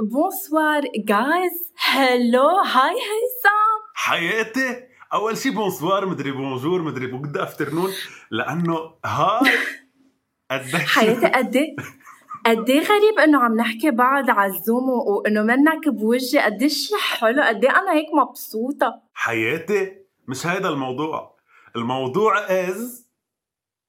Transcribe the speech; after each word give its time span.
بونسوار 0.00 0.82
جايز 0.96 1.72
هلو 1.78 2.48
هاي 2.48 2.90
هيثم 2.94 3.76
حياتي. 3.94 4.86
أول 5.12 5.38
شي 5.38 5.50
بونسوار 5.50 6.06
مدري 6.06 6.30
بونجور 6.32 6.82
مدري 6.82 7.06
بوجد 7.06 7.36
افترنون 7.36 7.90
لأنه 8.30 8.94
هاي 9.04 9.52
قديش 10.50 10.74
حياتي 10.74 11.26
قد 11.26 11.56
إيه؟ 11.56 11.76
قد 12.46 12.70
إيه 12.70 12.80
غريب 12.80 13.18
إنه 13.24 13.44
عم 13.44 13.56
نحكي 13.56 13.90
بعض 13.90 14.30
على 14.30 14.52
الزوم 14.52 14.88
وإنه 14.88 15.42
منك 15.42 15.88
بوجهي 15.88 16.42
قد 16.42 16.66
شي 16.66 16.94
حلو 16.96 17.42
قد 17.42 17.64
أنا 17.64 17.92
هيك 17.92 18.06
مبسوطة. 18.14 19.02
حياتي 19.14 19.92
مش 20.28 20.46
هيدا 20.46 20.68
الموضوع. 20.68 21.36
الموضوع 21.76 22.38
از 22.50 23.06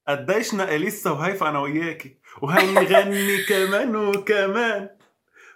قديشنا 0.08 0.75
إليسا 0.75 1.11
وهيفا 1.11 1.50
أنا 1.50 1.59
وياكي. 1.59 2.17
وهنغني 2.41 3.38
كمان 3.50 3.95
وكمان. 3.95 4.97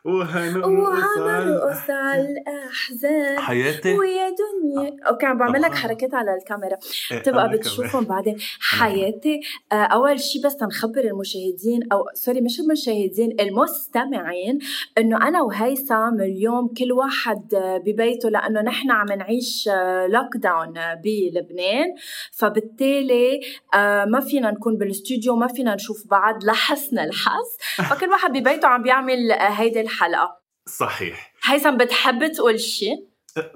وهنرقص 0.05 1.89
على 1.89 2.21
الأحزان. 2.21 3.39
حياتي؟ 3.39 3.97
ويا 3.97 4.30
دنيا 4.30 4.95
okay 5.08 5.25
عم 5.25 5.38
بعمل 5.38 5.61
لك 5.61 5.67
طبعاً. 5.67 5.80
حركات 5.80 6.13
على 6.13 6.35
الكاميرا. 6.35 6.77
إيه، 7.11 7.19
تبقى 7.19 7.45
أنا 7.45 7.52
بتشوفهم. 7.52 8.03
بعدين. 8.03 8.38
حياتي. 8.59 9.39
آه، 9.72 9.75
أول 9.75 10.19
شيء 10.19 10.45
بس 10.45 10.55
تنخبر 10.55 10.99
المشاهدين 11.03 11.91
أو 11.91 12.03
sorry 12.14 12.42
مش 12.41 12.59
المشاهدين 12.59 13.35
المستمعين 13.39 14.59
إنه 14.97 15.27
أنا 15.27 15.41
وهيثم 15.41 16.22
اليوم 16.22 16.67
كل 16.67 16.91
واحد 16.91 17.53
آه، 17.53 17.77
ببيته 17.77 18.29
لأنه 18.29 18.61
نحن 18.61 18.91
عم 18.91 19.07
نعيش 19.07 19.69
lockdown 20.09 20.73
بلبنان. 21.03 21.88
فبالتالي 22.31 23.39
آه، 23.73 24.05
ما 24.05 24.19
فينا 24.19 24.52
نكون 24.52 24.77
بالاستوديو 24.77 25.35
ما 25.35 25.47
فينا 25.47 25.75
نشوف 25.75 26.07
بعض 26.07 26.44
لحسن 26.44 26.99
الحظ. 26.99 27.47
فكل 27.89 28.09
واحد 28.09 28.31
ببيته 28.31 28.67
عم 28.67 28.83
بيعمل 28.83 29.31
آه، 29.31 29.49
هيدي 29.49 29.81
الحلقة. 29.92 30.42
صحيح. 30.66 31.34
هيثم 31.44 31.78
بتحب 31.78 32.31
تقول 32.31 32.59
شيء 32.59 32.95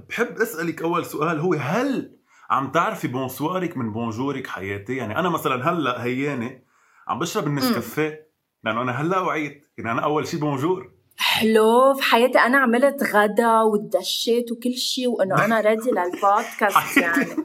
بحب 0.10 0.38
أسألك 0.38 0.82
أول 0.82 1.06
سؤال 1.06 1.40
هو 1.40 1.54
هل 1.54 2.18
عم 2.50 2.72
تعرفي 2.72 3.08
bonsoir 3.08 3.69
ك 3.69 3.78
من 3.78 3.92
bonjour 3.92 4.41
ك 4.41 4.48
حياتي؟ 4.48 4.96
يعني 4.96 5.20
أنا 5.20 5.30
مثلا 5.30 5.72
هلأ 5.72 6.04
هياني 6.04 6.62
عم 7.08 7.20
بشرب 7.20 7.48
النسكافيه 7.48 8.32
لأنه 8.64 8.82
أنا 8.82 8.92
هلأ 8.92 9.20
وعيت 9.20 9.64
يعني 9.78 9.92
أنا 9.92 10.04
أول 10.04 10.28
شي 10.28 10.38
bonjour. 10.38 10.95
حلو 11.18 11.94
في 11.94 12.04
حياتي 12.04 12.40
أنا 12.40 12.58
عملت 12.58 13.04
غدا 13.04 13.62
ودشيت 13.62 14.52
وكل 14.52 14.74
شيء 14.74 15.08
وإنه 15.08 15.46
أنا 15.46 15.62
ready 15.70 15.92
لل 15.92 16.15
podcast 16.15 16.98
يعني. 16.98 17.36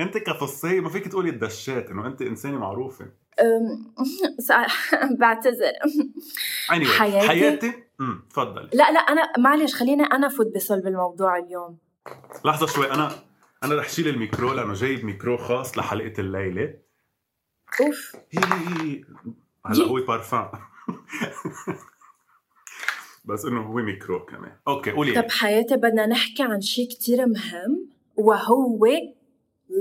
أنت 0.00 0.18
كفصية 0.18 0.80
ما 0.80 0.88
فيك 0.88 1.08
تقولي 1.08 1.30
الدشات 1.30 1.90
إنه 1.90 2.06
أنت 2.06 2.22
إنسانة 2.22 2.58
معروفة. 2.58 3.06
بعتذر. 5.20 5.72
Anyway 6.70 6.98
حياتي؟ 6.98 7.28
حياتي؟ 7.28 7.72
امم 8.00 8.24
تفضلي. 8.30 8.70
لا 8.72 8.92
لا 8.92 8.98
أنا 9.00 9.32
معلش 9.38 9.74
خليني 9.74 10.02
أنا 10.02 10.28
فوت 10.28 10.54
بصلب 10.54 10.86
الموضوع 10.86 11.38
اليوم. 11.38 11.78
لحظة 12.44 12.66
شوي 12.66 12.90
أنا 12.92 13.10
أنا 13.64 13.74
رح 13.74 13.88
شيل 13.88 14.08
الميكرو 14.08 14.52
لأنه 14.52 14.72
جايب 14.74 15.04
ميكرو 15.04 15.36
خاص 15.36 15.78
لحلقة 15.78 16.12
الليلة. 16.20 16.74
أوف. 17.80 18.16
هلا 19.66 19.84
هو 19.84 19.94
paravent 19.94 20.48
بس 23.26 23.44
إنه 23.44 23.60
هو 23.60 23.72
ميكرو 23.74 24.24
كمان. 24.24 24.52
okay 24.68 24.90
قولي. 24.90 25.22
طب 25.22 25.30
حياتي 25.30 25.76
بدنا 25.76 26.06
نحكي 26.06 26.42
عن 26.42 26.60
شيء 26.60 26.88
كتير 26.88 27.26
مهم 27.26 27.88
وهو 28.16 28.86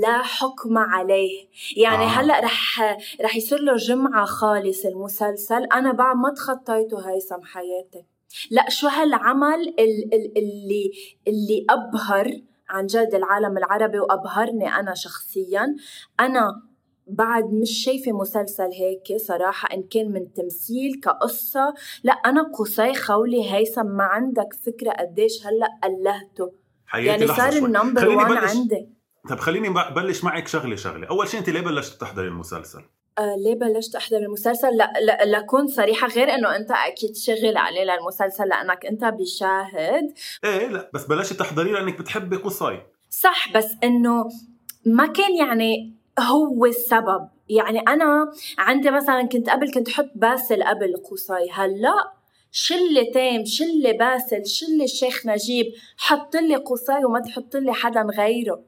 لا 0.02 0.22
حكم 0.22 0.78
عليه. 0.78 1.48
يعني 1.78 2.04
آه. 2.04 2.08
هلأ 2.08 2.40
رح 2.40 2.80
رح 3.22 3.36
يصير 3.36 3.60
له 3.60 3.76
جمعة 3.76 4.26
خالص 4.26 4.86
المسلسل. 4.86 5.64
أنا 5.64 5.92
بعد 5.92 6.16
ما 6.16 6.34
تخطيته 6.36 7.10
هيثم 7.10 7.42
حياتي. 7.44 8.06
لأ 8.52 8.70
شو 8.70 8.88
هالعمل 8.88 9.62
ال- 9.80 10.14
ال- 10.14 10.38
اللي 10.38 10.92
اللي 11.28 11.66
أبهر 11.70 12.32
عن 12.70 12.86
جد 12.86 13.10
العالم 13.14 13.58
العربي 13.58 14.00
وأبهرني 14.00 14.76
أنا 14.80 14.94
شخصيا. 14.94 15.76
أنا 16.20 16.62
بعد 17.08 17.44
مش 17.54 17.84
شايفة 17.84 18.12
مسلسل 18.12 18.70
هيك 18.74 19.18
صراحة 19.18 19.68
إن 19.74 19.84
كان 19.84 20.12
من 20.12 20.34
تمثيل 20.34 21.00
كقصة. 21.04 21.74
لا 22.04 22.14
أنا 22.14 22.44
قصي 22.60 22.94
خولي 22.94 23.52
هيثم 23.52 23.86
ما 23.86 24.04
عندك 24.04 24.54
فكرة 24.66 24.92
قديش 24.92 25.48
هلأ 25.48 25.68
قلهته. 25.84 26.52
يعني 26.94 27.28
صار. 27.28 27.54
ال 27.54 27.61
number 27.61 28.02
خليني 28.02 28.16
1 28.16 28.32
بلش- 28.32 28.56
عندي. 28.56 28.90
طب 29.30 29.40
خليني 29.40 29.70
بلش 29.96 30.24
معك 30.24 30.48
شغلة 30.48 30.76
شغلة. 30.76 31.08
أول 31.08 31.28
شيء 31.28 31.40
أنت 31.40 31.50
ليه 31.50 31.62
بلشت 31.62 32.02
تحضري 32.02 32.28
المسلسل؟ 32.28 32.82
آه 33.18 33.36
ليه 33.36 33.56
بلشت 33.56 33.96
أحضر 33.96 34.18
المسلسل؟ 34.18 34.68
لا 34.78 34.94
لا 35.06 35.38
لكون 35.38 35.68
صريحة 35.68 36.08
غير 36.08 36.34
إنه 36.34 36.56
أنت 36.56 36.72
أكيد 36.72 37.16
شغل 37.16 37.58
عليه 37.58 37.84
للمسلسل 37.84 38.48
لأنك 38.48 38.86
أنت 38.86 39.04
بشاهد. 39.06 40.14
إيه 40.44 40.68
لا 40.68 40.92
بس 40.94 41.06
بلشت 41.06 41.34
تحضريه 41.34 41.72
لأنك 41.72 42.00
بتحبي 42.00 42.36
قصي. 42.36 42.82
صح 43.10 43.54
بس 43.58 43.68
إنه 43.84 44.30
ما 44.86 45.08
كان 45.08 45.36
يعني 45.36 45.95
هو 46.20 46.66
السبب. 46.66 47.30
يعني 47.50 47.80
أنا 47.80 48.32
عندي 48.58 48.92
مثلا 48.92 49.24
كنت 49.24 49.50
قبل 49.50 49.72
كنت 49.74 49.90
حط 49.90 50.12
باسل 50.16 50.64
قبل 50.64 50.94
قصي 51.12 51.52
هلأ 51.52 52.14
شلة 52.52 53.12
تام 53.14 53.46
شلة 53.46 53.92
باسل 53.92 54.46
شلة 54.46 54.84
الشيخ 54.84 55.26
نجيب 55.26 55.66
حط 55.98 56.36
لي 56.36 56.56
قصي 56.56 57.06
وما 57.06 57.20
تحط 57.20 57.56
لي 57.56 57.74
حدا 57.74 58.02
غيره. 58.02 58.64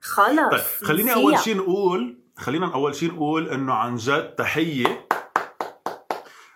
خلص 0.00 0.50
طيب 0.50 0.88
خليني. 0.88 1.14
أول 1.14 1.38
شيء 1.38 1.56
نقول 1.56 2.18
خلينا 2.36 2.74
أول 2.74 2.94
شيء 2.94 3.12
نقول 3.12 3.48
إنه 3.48 3.72
عن 3.72 3.96
جد 3.96 4.34
تحية 4.34 5.06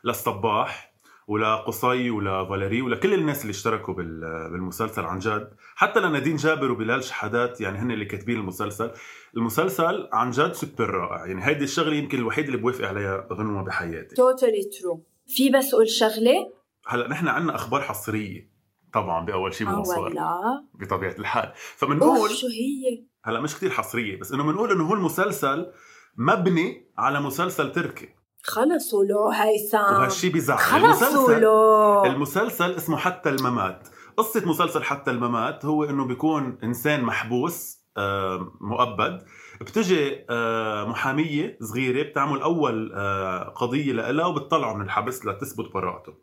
للصباح. 0.05 0.94
ولقصي 1.27 2.11
ولفاليري 2.11 2.83
ولكل 2.83 3.15
الناس 3.15 3.43
اللي 3.43 3.51
اشتركوا 3.51 3.95
بال- 3.95 4.51
بالمسلسل 4.53 5.03
عن 5.05 5.19
جد. 5.19 5.51
حتى 5.75 6.01
لنادين 6.01 6.37
جابر 6.37 6.71
وبلال 6.73 7.05
شحادات 7.05 7.61
يعني 7.61 7.79
هن 7.79 7.91
اللي 7.91 8.05
كاتبين 8.05 8.41
المسلسل. 8.41 8.91
المسلسل 9.37 10.09
عن 10.13 10.31
جد 10.31 10.53
سوبر 10.53 10.91
رائع. 10.91 11.27
يعني 11.27 11.47
هيدي 11.47 11.65
الشغلة 11.65 11.95
يمكن 11.97 12.19
الوحيدة 12.19 12.49
اللي 12.49 12.59
بوافق 12.59 12.89
عليها 12.89 13.29
غنوة 13.33 13.63
بحياتي. 13.65 14.15
توتالي 14.17 14.63
ترو 14.81 15.03
في 15.27 15.51
بس 15.51 15.75
أقول 15.75 15.89
شغلة. 15.89 16.53
هلأ 16.87 17.09
نحن 17.09 17.29
عندنا 17.29 17.55
أخبار 17.55 17.81
حصرية 17.83 18.51
طبعا 18.93 19.25
بأول 19.27 19.55
شيء 19.55 19.69
ولا 19.69 20.65
بطبيعة 20.75 21.15
الحال. 21.19 21.53
فبنقول 21.55 22.31
شو 22.31 22.47
هي؟ 22.47 23.05
هلأ 23.25 23.41
مش 23.41 23.57
كتير 23.57 23.71
حصرية 23.71 24.21
بس 24.21 24.33
إنه 24.33 24.45
بنقول 24.45 24.71
إنه 24.73 24.85
هو 24.89 24.95
المسلسل 24.95 25.73
مبني 26.17 26.87
على 26.99 27.21
مسلسل 27.21 27.73
تركي. 27.73 28.09
خلصوا 28.47 29.05
له 29.05 29.45
هيثم 29.45 29.79
وهالشي 29.79 30.29
بيزعل. 30.29 30.59
خلصوا 30.59 31.33
له. 31.35 32.07
المسلسل 32.07 32.71
اسمه 32.75 32.97
حتى 32.97 33.29
الممات. 33.29 33.89
قصة 34.17 34.47
مسلسل 34.47 34.83
حتى 34.83 35.11
الممات 35.11 35.65
هو 35.65 35.85
إنه 35.85 36.05
بيكون 36.05 36.59
إنسان 36.65 37.03
محبوس 37.03 37.85
آه، 37.97 38.53
مؤبد. 38.61 39.25
بتجي 39.61 40.25
آه، 40.31 40.85
محامية 40.85 41.59
صغيرة 41.61 42.03
بتعمل 42.03 42.43
أول 42.43 42.93
آه، 42.95 43.43
قضية 43.49 43.93
لها 43.93 44.27
وبتطلعه 44.27 44.75
من 44.75 44.85
الحبس 44.85 45.27
لتثبت 45.27 45.73
براءته. 45.75 46.15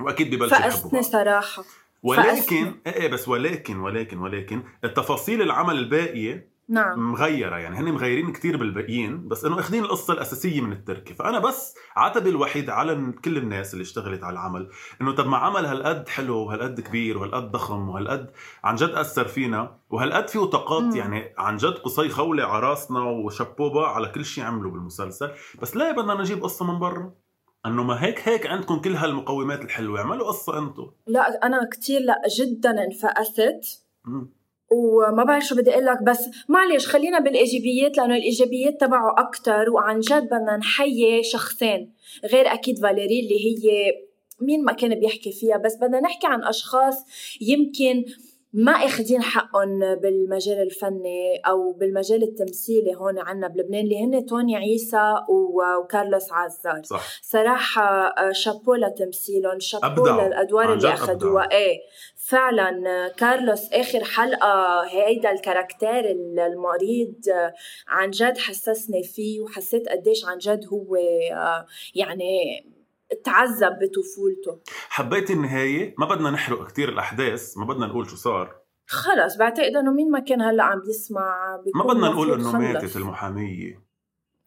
وأكيد 0.00 0.32
يحبوا 0.34 0.48
فقستني 0.48 0.90
بعض 0.92 1.02
صراحة. 1.02 1.64
ولكن 2.02 2.32
فقسنا. 2.32 2.74
إيه 2.86 2.92
إيه 2.92 3.08
بس 3.12 3.28
ولكن 3.28 3.80
ولكن 3.80 4.18
ولكن 4.18 4.62
التفاصيل 4.84 5.42
العمل 5.42 5.78
الباقية 5.78 6.51
نعم. 6.72 7.12
مغيرة 7.12 7.56
يعني 7.56 7.76
هن 7.76 7.92
مغيرين 7.92 8.32
كتير 8.32 8.56
بالباقيين 8.56 9.28
بس 9.28 9.44
إنه 9.44 9.58
أخذين 9.58 9.84
القصة 9.84 10.14
الأساسية 10.14 10.60
من 10.60 10.72
التركي. 10.72 11.14
فأنا 11.14 11.38
بس 11.38 11.74
عتبي 11.96 12.30
الوحيد 12.30 12.70
على 12.70 13.12
كل 13.24 13.36
الناس 13.36 13.72
اللي 13.72 13.82
اشتغلت 13.82 14.24
على 14.24 14.32
العمل 14.32 14.70
إنه 15.00 15.12
طب 15.12 15.26
ما 15.26 15.36
عمل 15.36 15.66
هالقد 15.66 16.08
حلو 16.08 16.36
وهالقد 16.36 16.80
كبير 16.80 17.18
وهالقد 17.18 17.50
ضخم 17.50 17.88
وهالقد 17.88 18.30
عن 18.64 18.74
جد 18.74 18.90
أثر 18.90 19.24
فينا 19.28 19.78
وهالقد 19.90 20.28
فيه 20.28 20.40
طاقات 20.40 20.82
مم. 20.82 20.96
يعني 20.96 21.34
عن 21.38 21.56
جد 21.56 21.74
قصي 21.74 22.08
خولة 22.08 22.44
على 22.44 22.60
راسنا 22.60 23.00
وشبوبة 23.00 23.86
على 23.86 24.08
كل 24.08 24.24
شيء 24.24 24.44
عملوا 24.44 24.70
بالمسلسل. 24.70 25.30
بس 25.62 25.76
ليه 25.76 25.92
بدنا 25.92 26.14
نجيب 26.14 26.42
قصة 26.42 26.72
من 26.72 26.78
برا؟ 26.78 27.14
إنه 27.66 27.82
ما 27.82 28.04
هيك 28.04 28.28
هيك 28.28 28.46
عندكم 28.46 28.80
كل 28.80 28.94
هالمقومات 28.94 29.64
الحلوة 29.64 30.00
اعملوا 30.00 30.28
قصة 30.28 30.58
أنتم 30.58 30.90
لا 31.06 31.46
أنا 31.46 31.68
كتير 31.72 32.00
لا 32.00 32.22
جدا 32.38 32.70
انفقست 32.84 33.86
وما 34.72 35.24
بعرف 35.24 35.44
شو 35.44 35.54
بدي 35.54 35.70
أقول 35.70 35.86
لك 35.86 36.02
بس 36.02 36.28
معلش 36.48 36.86
خلينا 36.86 37.18
بالإيجابيات 37.18 37.96
لأنه 37.96 38.16
الإيجابيات 38.16 38.80
تبعه 38.80 39.14
أكثر 39.18 39.70
وعن 39.70 40.00
جد 40.00 40.24
بدنا 40.24 40.56
نحيي 40.56 41.22
شخصين. 41.22 41.92
غير 42.24 42.52
أكيد 42.52 42.78
فاليري 42.78 43.20
اللي 43.20 43.46
هي 43.46 43.92
مين 44.40 44.64
ما 44.64 44.72
كان 44.72 45.00
بيحكي 45.00 45.32
فيها 45.32 45.56
بس 45.56 45.76
بدنا 45.76 46.00
نحكي 46.00 46.26
عن 46.26 46.44
أشخاص 46.44 46.94
يمكن 47.40 48.04
ما 48.54 48.72
اخذين 48.72 49.22
حقهم 49.22 49.94
بالمجال 49.94 50.62
الفني 50.62 51.36
أو 51.46 51.72
بالمجال 51.72 52.22
التمثيلي 52.22 52.94
هون 52.96 53.18
عنا 53.18 53.48
بلبنان 53.48 53.84
اللي 53.84 54.04
هن 54.04 54.26
توني 54.26 54.56
عيسى 54.56 55.14
وكارلوس 55.28 56.32
عزار 56.32 56.82
صح. 56.84 57.20
صراحة 57.22 58.06
آه، 58.08 58.32
شابو 58.32 58.74
لتمثيلهم 58.74 59.60
شابو 59.60 59.84
عن 60.62 60.72
اللي 60.72 60.78
جد 60.78 60.84
أخذوها. 60.86 61.48
إيه 61.52 61.78
فعلا 62.16 62.82
آه، 62.90 63.08
كارلوس 63.08 63.72
آخر 63.72 64.04
حلقة 64.04 64.80
هيدا 64.86 65.30
الكاركتير 65.32 66.10
ال- 66.10 66.38
المريض 66.40 67.14
آه، 67.34 67.54
عن 67.88 68.10
جد 68.10 68.38
حسسني 68.38 69.02
فيه 69.02 69.40
وحسيت 69.40 69.88
قديش 69.88 70.24
عن 70.24 70.38
جد 70.38 70.66
هو 70.72 70.96
يعني 71.94 72.64
تعذب 73.24 73.78
بطفولته 73.82 74.60
حبيت 74.88 75.30
النهاية 75.30 75.94
ما 75.98 76.06
بدنا 76.06 76.30
نحرق 76.30 76.66
كتير 76.68 76.88
الأحداث 76.88 77.58
ما 77.58 77.64
بدنا 77.64 77.86
نقول 77.86 78.10
شو 78.10 78.16
صار 78.16 78.62
خلص 78.86 79.36
بعتقد 79.36 79.76
إنه 79.76 79.92
مين 79.92 80.10
ما 80.10 80.20
كان 80.20 80.42
هلأ 80.42 80.62
عم 80.62 80.80
بيسمع 80.86 81.60
ما 81.74 81.84
بدنا 81.84 82.08
نقول 82.08 82.32
إنه. 82.32 82.58
ماتت 82.58 82.96
المحامية 82.96 83.92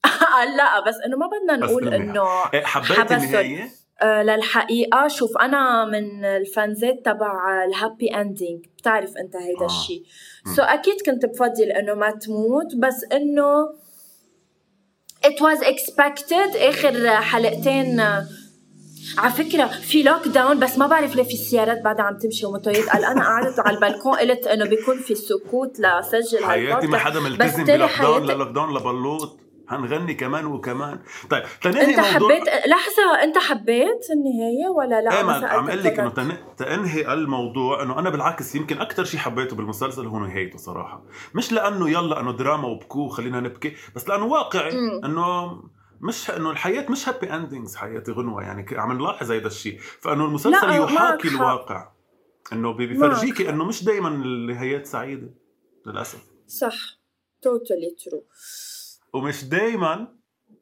لا 0.57 0.87
بس 0.87 0.95
إنه 1.05 1.17
ما 1.17 1.27
بدنا 1.27 1.65
نقول. 1.65 1.93
إنه 1.93 2.23
إيه، 2.53 2.63
حبيت. 2.63 3.11
النهاية 3.11 3.69
آه، 4.01 4.23
للحقيقة 4.23 5.07
شوف 5.07 5.37
أنا 5.37 5.85
من 5.85 6.25
ال 6.25 6.39
fans 6.39 6.92
ات 6.92 7.05
تبع 7.05 7.63
ال 7.63 7.71
happy 7.71 8.07
ending 8.07 8.65
بتعرف 8.77 9.17
أنت 9.17 9.35
هيدا 9.35 9.61
آه. 9.61 9.65
الشيء. 9.65 10.03
so 10.55 10.61
so, 10.61 10.65
أكيد 10.65 10.95
كنت 11.05 11.25
بفضل 11.25 11.63
إنه 11.63 11.93
ما 11.93 12.11
تموت 12.11 12.75
بس 12.75 13.05
إنه 13.11 13.69
it 15.25 15.39
was 15.39 15.63
expected 15.63 16.55
آخر 16.55 17.09
حلقتين 17.09 18.01
على 19.17 19.31
فكرة 19.33 19.65
في 19.67 20.03
lockdown 20.03 20.59
بس 20.59 20.77
ما 20.77 20.87
بعرف 20.87 21.15
ليه 21.15 21.23
في 21.23 21.37
سيارات 21.37 21.81
بعدها 21.81 22.05
عم 22.05 22.17
تمشي 22.17 22.45
وموتوريات 22.45 22.89
قال 22.89 23.05
أنا 23.05 23.21
قعدت 23.25 23.59
على 23.59 23.75
البلكون 23.77 24.15
قلت 24.15 24.47
إنه 24.47 24.65
بيكون 24.65 24.97
في 24.97 25.15
سكوت 25.15 25.79
لسجل 25.79 26.45
حياتي 26.45 26.87
ما. 26.87 26.97
حدا 26.97 27.19
ملتزم 27.19 27.63
بلوك 27.63 27.89
داون 28.01 28.23
للوك 28.23 28.47
داون 28.49 28.77
لبلوط 28.77 29.39
هنغني 29.69 30.13
كمان 30.13 30.45
وكمان 30.45 30.99
طيب 31.29 31.43
تنهي 31.61 31.81
أنت 31.85 31.99
موضوع 31.99 32.35
حبيت 32.35 32.47
لحظة 32.67 33.23
أنت 33.23 33.37
حبيت 33.37 34.05
النهاية 34.13 34.67
ولا 34.77 35.01
لا؟ 35.01 35.11
إيه 35.11 35.17
عم 35.19 35.67
أقول 35.69 35.83
لك 35.83 35.99
إنه 35.99 36.09
فقط. 36.09 36.15
تن- 36.19 36.37
تنهي 36.57 37.13
الموضوع 37.13 37.83
إنه 37.83 37.99
أنا 37.99 38.09
بالعكس 38.09 38.55
يمكن 38.55 38.81
أكثر 38.81 39.03
شيء 39.03 39.19
حبيته 39.19 39.55
بالمسلسل 39.55 40.05
هو 40.07 40.19
نهايته 40.19 40.57
صراحة 40.57 41.03
مش 41.35 41.51
لأنه 41.51 41.89
يلا 41.89 42.19
إنه 42.19 42.31
دراما 42.31 42.67
وبكو 42.67 43.07
خلينا 43.07 43.39
نبكي 43.39 43.73
بس 43.95 44.09
لأنه 44.09 44.25
واقعي. 44.25 44.71
إنه 45.05 45.51
مش 46.05 46.29
إنه 46.29 46.51
الحياة 46.51 46.91
مش 46.91 47.09
happy 47.09 47.33
endings 47.33 47.75
حياتي 47.75 48.11
غنوة 48.11 48.43
يعني 48.43 48.65
عم 48.71 48.91
نلاحظ 48.91 49.31
هيدا 49.31 49.47
الشيء 49.47 49.79
فإنه 49.79 50.25
المسلسل 50.25 50.69
يحاكي. 50.69 51.27
الواقع. 51.27 51.91
إنه 52.53 52.71
بيفرجيكي. 52.73 53.49
إنه 53.49 53.65
مش 53.65 53.83
دائما 53.83 54.09
النهايات 54.09 54.85
سعيدة 54.85 55.33
للأسف. 55.85 56.23
صح. 56.47 56.75
totally 57.41 57.95
true 58.05 58.23
ومش 59.13 59.43
دائما 59.45 60.15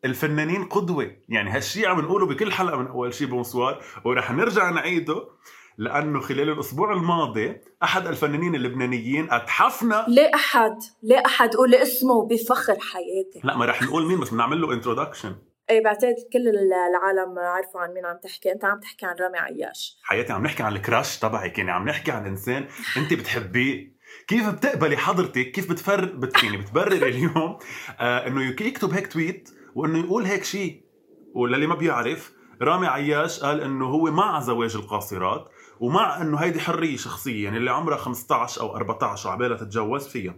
الفنانين 0.05 0.65
قدوة. 0.65 1.17
يعني 1.29 1.49
هالشيء 1.49 1.87
عم 1.87 1.99
نقوله 1.99 2.25
بكل 2.25 2.51
حلقة 2.51 2.77
من 2.77 2.87
أول 2.87 3.13
شيء 3.13 3.27
بونسوار 3.27 3.83
ورح 4.05 4.31
نرجع 4.31 4.69
نعيده. 4.69 5.27
لأنه 5.77 6.19
خلال 6.19 6.49
الأسبوع 6.49 6.93
الماضي 6.93 7.55
أحد 7.83 8.07
الفنانين 8.07 8.55
اللبنانيين 8.55 9.31
أتحفنا. 9.31 10.05
ليه 10.07 10.31
أحد 10.35 10.75
ليه 11.03 11.23
أحد 11.25 11.55
قول 11.55 11.75
اسمه 11.75 12.27
بفخر 12.27 12.77
حياتي. 12.79 13.41
لا 13.47 13.57
ما 13.57 13.65
رح 13.65 13.81
نقول 13.81 14.05
مين 14.07 14.19
بس 14.19 14.29
بنعمل 14.29 14.61
له 14.61 14.73
انتروداكشن 14.73 15.35
إيه 15.69 15.83
بعتقد 15.83 16.15
كل 16.33 16.47
العالم 16.49 17.39
عارفوا 17.39 17.81
عن 17.81 17.93
مين 17.93 18.05
عم 18.05 18.17
تحكي. 18.23 18.51
أنت 18.51 18.65
عم 18.65 18.79
تحكي 18.79 19.05
عن 19.05 19.15
رامي 19.21 19.37
عياش. 19.39 19.97
حياتي 20.03 20.33
عم 20.33 20.43
نحكي 20.43 20.63
عن 20.63 20.75
الكراش 20.75 21.19
تبعك 21.19 21.57
يعني 21.57 21.71
عم 21.71 21.89
نحكي 21.89 22.11
عن 22.11 22.25
إنسان 22.25 22.67
أنت 22.97 23.13
بتحبيه. 23.13 23.93
كيف 24.27 24.49
بتقبلي 24.49 24.97
حضرتك؟ 24.97 25.51
كيف 25.51 25.69
بتفر 25.71 26.05
بت 26.05 26.43
يعني 26.43 26.57
بتبرر 26.57 27.07
اليوم؟ 27.07 27.57
آه 27.99 28.27
إنه 28.27 28.43
يك- 28.49 28.61
يكتب 28.61 28.91
هيك 28.91 29.07
تويت 29.13 29.49
وإنه 29.75 29.99
يقول 29.99 30.23
هيك 30.23 30.43
شيء 30.43 30.83
وللي 31.35 31.67
ما 31.67 31.75
بيعرف 31.75 32.31
رامي 32.61 32.87
عياش 32.87 33.39
قال 33.39 33.61
إنه 33.61 33.85
هو 33.85 34.11
مع 34.11 34.39
زواج 34.39 34.75
القاصرات. 34.75 35.49
ومع 35.83 36.21
إنه 36.21 36.37
هيدي 36.37 36.59
حرية 36.59 36.97
شخصيه 36.97 37.43
يعني 37.43 37.57
اللي 37.57 37.71
عمرها 37.71 37.97
15 37.97 38.61
أو 38.61 38.75
14 38.75 39.29
وعبالها 39.29 39.57
تتجوز 39.57 40.07
فيها. 40.07 40.35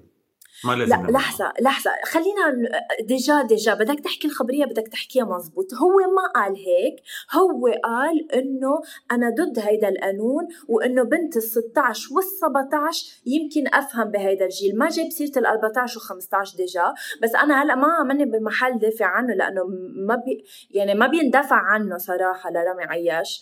ما 0.66 0.74
لازم 0.74 1.06
لا. 1.06 1.12
لحظة 1.12 1.54
لحظة. 1.62 1.92
خلينا 2.06 2.70
déjà 3.02 3.42
déjà 3.42 3.74
بدك 3.74 4.00
تحكي 4.00 4.28
الخبرية 4.28 4.66
بدك 4.66 4.88
تحكيها 4.88 5.26
مزبوط. 5.26 5.74
هو 5.74 5.98
ما 5.98 6.42
قال 6.42 6.56
هيك. 6.56 6.96
هو 7.34 7.68
قال 7.84 8.32
إنه 8.34 8.82
أنا 9.12 9.30
ضد 9.30 9.60
هيدا 9.60 9.90
القانون 9.90 10.48
وإنه 10.68 11.04
بنت 11.04 11.38
ال 11.38 11.44
16 11.44 12.14
وال 12.14 12.24
17 12.24 13.06
يمكن 13.26 13.76
أفهم 13.76 14.12
بهيدا 14.12 14.46
الجيل. 14.46 14.78
ما 14.78 14.90
جاب 14.90 15.10
سيرة 15.10 15.40
ال 15.40 15.46
14 15.46 15.98
و 15.98 16.02
15 16.02 16.58
déjà. 16.58 16.94
بس 17.24 17.36
أنا 17.36 17.64
هلأ 17.64 17.76
ما 17.76 18.04
ماني 18.04 18.26
بمحل 18.26 18.80
دافع 18.80 19.06
عنه 19.06 19.34
لأنه 19.34 19.64
ما 20.08 20.16
بي 20.16 20.46
يعني 20.72 20.94
ما 20.94 21.08
بيندفع 21.08 21.56
عنه 21.56 21.98
صراحة 21.98 22.50
لرامي 22.52 22.84
عياش. 22.84 23.42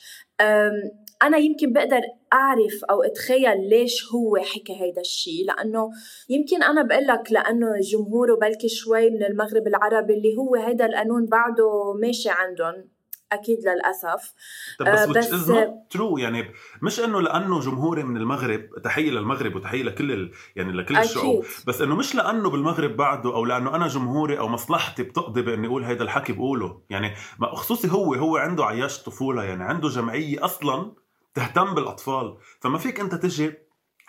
أنا 1.24 1.38
يمكن 1.38 1.74
بقدر 1.74 2.02
أعرف 2.34 2.84
أو 2.90 3.04
أتخيل 3.04 3.70
ليش 3.70 4.06
هو 4.14 4.38
حكى 4.38 4.82
هيدا 4.82 5.02
الشيء 5.02 5.46
لأنه 5.48 5.90
يمكن 6.30 6.64
أنا 6.64 6.82
بقول 6.82 7.08
لك 7.08 7.32
لأنه 7.32 7.68
جمهوره 7.92 8.36
بلكي 8.36 8.70
شوي 8.70 9.10
من 9.10 9.24
المغرب 9.24 9.68
العربي 9.68 10.14
اللي 10.14 10.36
هو 10.38 10.56
هيدا 10.56 10.86
القانون 10.86 11.26
بعده 11.26 11.94
ماشي 12.02 12.30
عندهم 12.30 12.90
أكيد 13.32 13.58
للأسف. 13.60 14.34
طب 14.80 14.86
بس 14.86 15.00
آه، 15.00 15.06
بس- 15.06 15.98
true 15.98 16.20
يعني 16.20 16.46
مش 16.82 17.00
إنه 17.00 17.22
لأنه 17.22 17.60
جمهوري 17.60 18.04
من 18.04 18.18
المغرب 18.18 18.70
تحية 18.84 19.12
للمغرب 19.12 19.56
وتحية 19.56 19.84
لكل 19.84 20.12
ال... 20.12 20.32
يعني 20.56 20.72
لكل 20.72 20.98
الشعوب 20.98 21.40
أكيد. 21.44 21.52
بس 21.68 21.82
إنه 21.82 21.96
مش 21.96 22.16
لأنه 22.16 22.50
بالمغرب 22.50 22.96
بعده 22.98 23.36
أو 23.36 23.46
لأنه 23.46 23.76
أنا 23.76 23.88
جمهوري 23.88 24.40
أو 24.40 24.48
مصلحتي 24.48 25.04
بتقضي 25.04 25.42
بإني 25.42 25.68
أقول 25.68 25.84
هيدا 25.84 26.04
الحكي 26.04 26.34
بقوله 26.34 26.82
يعني 26.90 27.14
ما 27.40 27.56
خصوصي 27.56 27.92
هو 27.92 28.14
هو 28.14 28.38
عنده 28.38 28.66
عياش 28.66 29.04
طفولة 29.04 29.44
يعني 29.44 29.64
عنده 29.64 29.90
جمعية 29.90 30.46
أصلا 30.46 30.92
تهتم 31.34 31.76
بالأطفال. 31.76 32.38
فما 32.60 32.78
فيك 32.78 33.00
أنت 33.00 33.16
تجي 33.16 33.54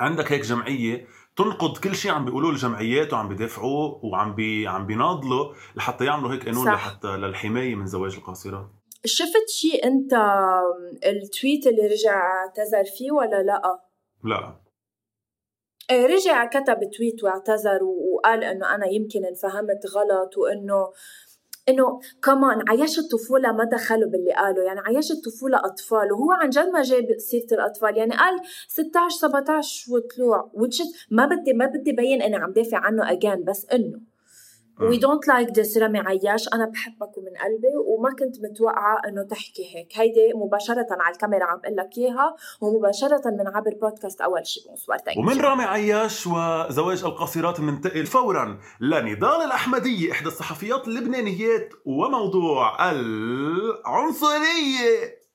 عندك 0.00 0.32
هيك 0.32 0.42
جمعية 0.42 1.06
تنقض 1.36 1.78
كل 1.78 1.94
شيء 1.94 2.10
عم 2.10 2.24
بيقولوه 2.24 2.50
الجمعيات 2.50 3.12
وعم 3.12 3.28
بدافعوه 3.28 4.04
وعم 4.04 4.34
بي 4.34 4.66
عم 4.66 4.86
بيناضلوا 4.86 5.54
لحتى 5.76 6.04
يعملوا 6.04 6.32
هيك 6.32 6.44
قانون. 6.44 6.68
لحتى 6.68 7.16
للحماية 7.16 7.74
من 7.74 7.86
زواج 7.86 8.14
القاصرات. 8.14 8.66
شفت 9.04 9.48
شيء 9.48 9.86
أنت 9.86 10.12
التويت 11.06 11.66
اللي 11.66 11.86
رجع 11.86 12.14
اعتذر 12.14 12.84
فيه 12.96 13.12
ولا 13.12 13.42
لا؟ 13.42 13.80
لا. 14.24 14.60
إيه، 15.90 16.06
رجع 16.06 16.44
كتب 16.44 16.78
تويت 16.96 17.24
واعتذر 17.24 17.84
وقال 17.84 18.44
إنه 18.44 18.74
أنا 18.74 18.86
يمكن 18.86 19.24
انفهمت 19.24 19.86
غلط 19.94 20.38
وإنه 20.38 20.92
إنه 21.68 22.00
كمان 22.22 22.62
عياش 22.68 22.98
الطفولة 22.98 23.52
ما 23.52 23.64
دخلوا 23.64 24.10
باللي 24.10 24.32
قالوا 24.32 24.64
يعني 24.64 24.80
عياش 24.80 25.10
الطفولة 25.10 25.58
أطفال. 25.58 26.12
وهو 26.12 26.32
عن 26.32 26.50
جد 26.50 26.68
ما 26.68 26.82
جاب 26.82 27.18
سيرة 27.18 27.46
الأطفال. 27.52 27.96
يعني 27.96 28.16
قال 28.16 28.40
16 28.68 29.18
17 29.18 29.92
وطلوع 29.92 30.50
بس 30.56 31.06
ما 31.10 31.26
بدي 31.26 31.52
ما 31.52 31.66
بدي 31.66 31.92
بين 31.92 32.22
إني 32.22 32.36
عم 32.36 32.52
دافع 32.52 32.78
عنه 32.78 33.12
again 33.12 33.44
بس 33.44 33.66
إنه 33.72 34.13
we 34.80 34.96
don't 34.98 35.28
like 35.28 35.58
this 35.58 35.78
رامي 35.78 35.98
عياش. 35.98 36.48
أنا 36.54 36.66
بحبك 36.66 37.18
ومن 37.18 37.36
قلبي 37.44 37.76
وما 37.86 38.10
كنت 38.10 38.44
متوقعة 38.44 39.00
إنه 39.08 39.22
تحكي 39.22 39.76
هيك. 39.76 39.88
هيدي 39.98 40.32
مباشرة 40.34 40.86
على 40.90 41.12
الكاميرا 41.14 41.44
عم 41.44 41.60
أقول 41.64 41.76
لك 41.76 41.98
إياها 41.98 42.36
ومباشرة 42.60 43.30
من 43.30 43.48
عبر 43.48 43.74
بودكاست 43.80 44.20
أول 44.20 44.46
شيء 44.46 44.66
بونسوار 44.66 44.98
ومن 45.18 45.40
رامي 45.40 45.64
عياش 45.64 46.26
وزواج 46.26 47.04
القاصرات 47.04 47.60
بننتقل 47.60 48.06
فورا 48.06 48.60
لنضال 48.80 49.42
الأحمدية 49.44 50.12
إحدى 50.12 50.28
الصحفيات 50.28 50.88
اللبنانيات 50.88 51.72
وموضوع 51.84 52.90
العنصرية. 52.90 54.14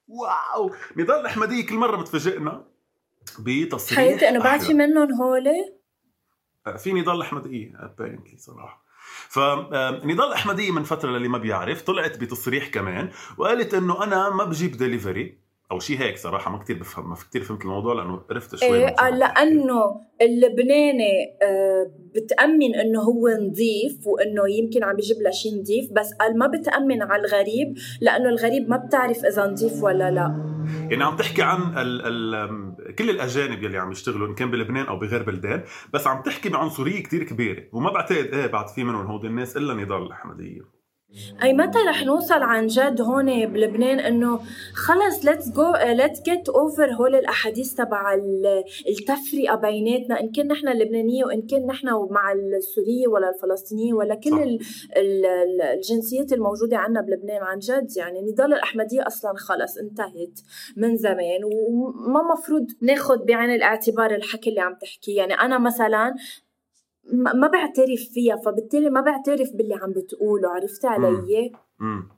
واو! 0.08 0.72
نضال 0.98 1.20
الأحمدية 1.20 1.66
كل 1.66 1.76
مرة 1.76 2.02
بتفاجئنا 2.02 2.66
بتصريح 3.40 4.00
حياتي 4.00 4.30
انه 4.30 4.44
بعد 4.44 4.60
في. 4.60 4.74
منهم 4.74 5.14
هولي. 5.14 5.74
في 6.78 6.94
نضال 6.94 7.16
الاحمديه 7.16 7.74
apparently 7.80 8.38
صراحة. 8.38 8.89
فنضال 9.30 10.28
الاحمديه 10.28 10.72
من 10.72 10.84
فترة 10.84 11.12
للي 11.12 11.28
ما 11.28 11.38
بيعرف 11.38 11.82
طلعت 11.82 12.18
بتصريح 12.18 12.68
كمان 12.68 13.10
وقالت 13.38 13.74
إنه 13.74 14.04
أنا 14.04 14.30
ما 14.30 14.44
بجيب 14.44 14.78
دليفري 14.78 15.50
أو 15.72 15.80
شيء 15.80 16.00
هيك 16.00 16.18
صراحة 16.18 16.52
ما 16.52 16.58
كتير 16.58 16.80
بفهم 16.80 17.10
ما 17.10 17.16
كتير 17.16 17.44
فهمت 17.44 17.62
الموضوع 17.62 17.94
لأنه 17.94 18.22
عرفت 18.32 18.56
شوي 18.56 18.88
إيه 18.88 19.10
لأنه 19.10 20.02
اللبناني 20.22 21.38
آه، 21.42 21.92
بتأمن 22.16 22.76
إنه 22.76 23.02
هو 23.02 23.30
نظيف 23.30 24.08
وإنه 24.08 24.50
يمكن 24.50 24.84
عم 24.84 24.96
بيجيب 24.96 25.18
لها 25.22 25.32
شيء 25.32 25.60
نظيف 25.62 25.92
بس 25.92 26.14
قال 26.14 26.38
ما 26.38 26.48
بتأمن 26.48 27.02
على 27.02 27.22
الغريب 27.22 27.78
لأنه 28.02 28.30
الغريب 28.30 28.70
ما 28.70 28.78
بتعرف 28.78 29.26
إذا 29.26 29.48
نظيف 29.48 29.84
ولا 29.84 30.12
لا. 30.12 30.59
يعني 30.90 31.04
عم 31.04 31.16
تحكي 31.16 31.42
عن 31.42 31.62
ال 31.78 32.02
ال 32.06 32.96
كل 32.96 33.10
الأجانب 33.10 33.64
يلي 33.64 33.78
عم 33.78 33.92
يشتغلوا 33.92 34.28
إن 34.28 34.36
كان 34.36 34.52
بلبنان 34.52 34.86
أو 34.86 35.00
بغير 35.00 35.24
بلدان 35.24 35.64
بس 35.94 36.08
عم 36.08 36.22
تحكي 36.22 36.50
بعنصرية 36.50 37.04
كتير 37.04 37.24
كبيرة. 37.24 37.64
وما 37.72 37.92
بعتقد 37.92 38.26
إيه 38.34 38.48
بعد 38.48 38.68
في 38.68 38.84
منهم 38.84 39.06
هود 39.06 39.26
الناس 39.26 39.58
إلا 39.58 39.74
نضال 39.74 40.02
الأحمدية. 40.04 40.79
أي 41.44 41.54
متى 41.54 41.78
رح 41.88 42.06
نوصل 42.06 42.44
عن 42.44 42.68
جد 42.68 43.02
هون 43.02 43.46
بلبنان 43.46 44.00
إنه 44.00 44.40
خلص 44.74 45.26
let's 45.26 45.50
go 45.52 45.74
let's 45.76 46.22
get 46.22 46.50
over 46.50 46.94
هول 46.94 47.16
الأحاديث 47.16 47.74
تبع 47.74 48.14
التفرقة 48.90 49.56
بيناتنا. 49.56 50.20
إن 50.20 50.32
كان 50.32 50.48
نحن 50.48 50.68
اللبنانية 50.68 51.26
وإن 51.26 51.42
كان 51.42 51.66
نحن 51.66 51.88
مع 51.88 52.32
السورية 52.32 53.08
ولا 53.08 53.30
الفلسطينية 53.30 53.94
ولا 53.94 54.16
كل 54.16 54.34
ال 54.34 54.60
ال 54.98 55.26
الجنسيات 55.62 56.34
الموجودة 56.34 56.78
عندنا 56.78 57.02
بلبنان 57.02 57.44
عن 57.44 57.60
جد. 57.60 57.98
يعني 57.98 58.22
نضال 58.22 58.54
الأحمدية 58.54 59.08
أصلا 59.08 59.34
خلص 59.38 59.78
انتهت 59.78 60.40
من 60.78 60.98
زمان. 60.98 61.44
وما 61.44 62.34
مفروض 62.34 62.68
ناخذ 62.82 63.26
بعين 63.26 63.56
الاعتبار 63.56 64.16
الحكي 64.16 64.50
اللي 64.50 64.62
عم 64.62 64.76
تحكيه. 64.82 65.18
يعني 65.18 65.34
أنا 65.34 65.58
مثلا 65.58 66.16
ما 67.14 67.48
بعترف 67.48 68.00
فيها 68.14 68.36
فبالتالي 68.46 68.90
ما 68.90 69.02
بعترف 69.02 69.50
باللي 69.54 69.76
عم 69.76 69.92
بتقوله 69.92 70.50
عرفت 70.50 70.86
علي؟ 70.86 71.52
امم 71.82 72.10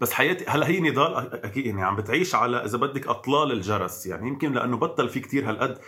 بس 0.00 0.12
حياتي 0.12 0.44
هلا 0.48 0.68
هي 0.68 0.80
نضال 0.80 1.14
أكيد 1.44 1.66
يعني 1.66 1.82
عم 1.82 1.96
بتعيش 1.96 2.34
على 2.34 2.56
إذا 2.56 2.78
بدك 2.78 3.06
أطلال 3.06 3.52
الجرس. 3.52 4.06
يعني 4.06 4.28
يمكن 4.28 4.52
لأنه 4.52 4.76
بطل 4.76 5.08
في 5.08 5.20
كتير 5.20 5.50
هالقد 5.50 5.78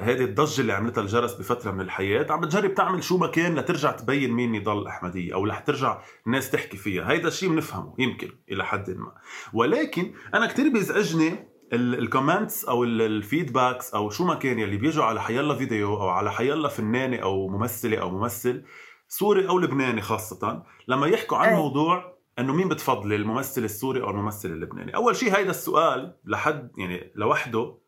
هذه 0.00 0.24
الضجة 0.24 0.60
اللي 0.60 0.72
عملتها 0.72 1.02
الجرس 1.02 1.34
بفترة 1.34 1.70
من 1.70 1.80
الحياة. 1.80 2.26
عم 2.30 2.40
بتجرب 2.40 2.74
تعمل 2.74 3.04
شو 3.04 3.18
ما 3.18 3.26
كان 3.26 3.54
لترجع 3.54 3.90
تبين 3.90 4.32
مين 4.32 4.52
نضال 4.52 4.78
الأحمدية 4.78 5.34
أو 5.34 5.44
رح 5.44 5.58
ترجع 5.58 6.02
الناس 6.26 6.50
تحكي 6.50 6.76
فيها. 6.76 7.10
هيدا 7.10 7.28
الشيء 7.28 7.48
بنفهمه 7.48 7.94
يمكن 7.98 8.30
إلى 8.50 8.64
حد 8.64 8.90
ما. 8.90 9.12
ولكن 9.52 10.12
أنا 10.34 10.46
كتير 10.46 10.68
بيزعجني 10.68 11.55
ال 11.72 11.82
comments 11.82 12.64
أو 12.64 12.84
ال 12.84 12.95
feedbacks 12.95 13.94
أو 13.94 14.10
شو 14.10 14.24
ما 14.24 14.34
كان 14.34 14.58
يلي 14.58 14.76
بيجوا 14.76 15.04
على 15.04 15.22
حيلا 15.22 15.54
فيديو 15.54 15.96
أو 15.96 16.08
على 16.08 16.32
حيلا 16.32 16.68
فنانة 16.68 17.16
أو 17.16 17.48
ممثلة 17.48 17.98
أو 17.98 18.10
ممثل 18.10 18.64
سوري 19.08 19.48
أو 19.48 19.58
لبناني 19.58 20.02
خاصة 20.02 20.62
لما 20.88 21.06
يحكوا 21.06 21.38
عن. 21.38 21.54
موضوع 21.54 22.16
إنه 22.38 22.52
مين 22.54 22.68
بتفضلي 22.68 23.16
الممثل 23.16 23.64
السوري 23.64 24.02
أو 24.02 24.10
الممثل 24.10 24.48
اللبناني 24.52 24.96
أول 24.96 25.16
شيء 25.16 25.36
هيدا 25.36 25.50
السؤال 25.50 26.16
لحد 26.24 26.70
يعني 26.78 27.12
لوحده 27.14 27.78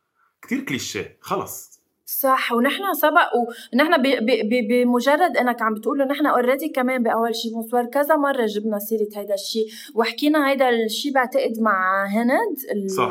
كتير 0.42 0.60
كليشيه 0.60 1.18
خلص 1.20 1.77
صح 2.10 2.52
ونحن 2.52 2.94
سبق 2.94 3.28
ونحن 3.74 4.02
بمجرد 4.68 5.36
إنك 5.36 5.62
عم 5.62 5.74
بتقول 5.74 5.98
نحن 6.08 6.26
already 6.26 6.68
كمان 6.68 7.02
بأول 7.02 7.34
شيء 7.34 7.52
بونسوار 7.52 7.84
كذا 7.86 8.16
مرة 8.16 8.46
جبنا 8.46 8.78
سيرة 8.78 9.08
هيدا 9.16 9.34
الشيء 9.34 9.66
وحكينا 9.94 10.50
هيدا 10.50 10.68
الشيء 10.70 11.12
بعتقد 11.12 11.60
مع 11.60 12.06
هند 12.06 12.88
صح. 12.90 13.10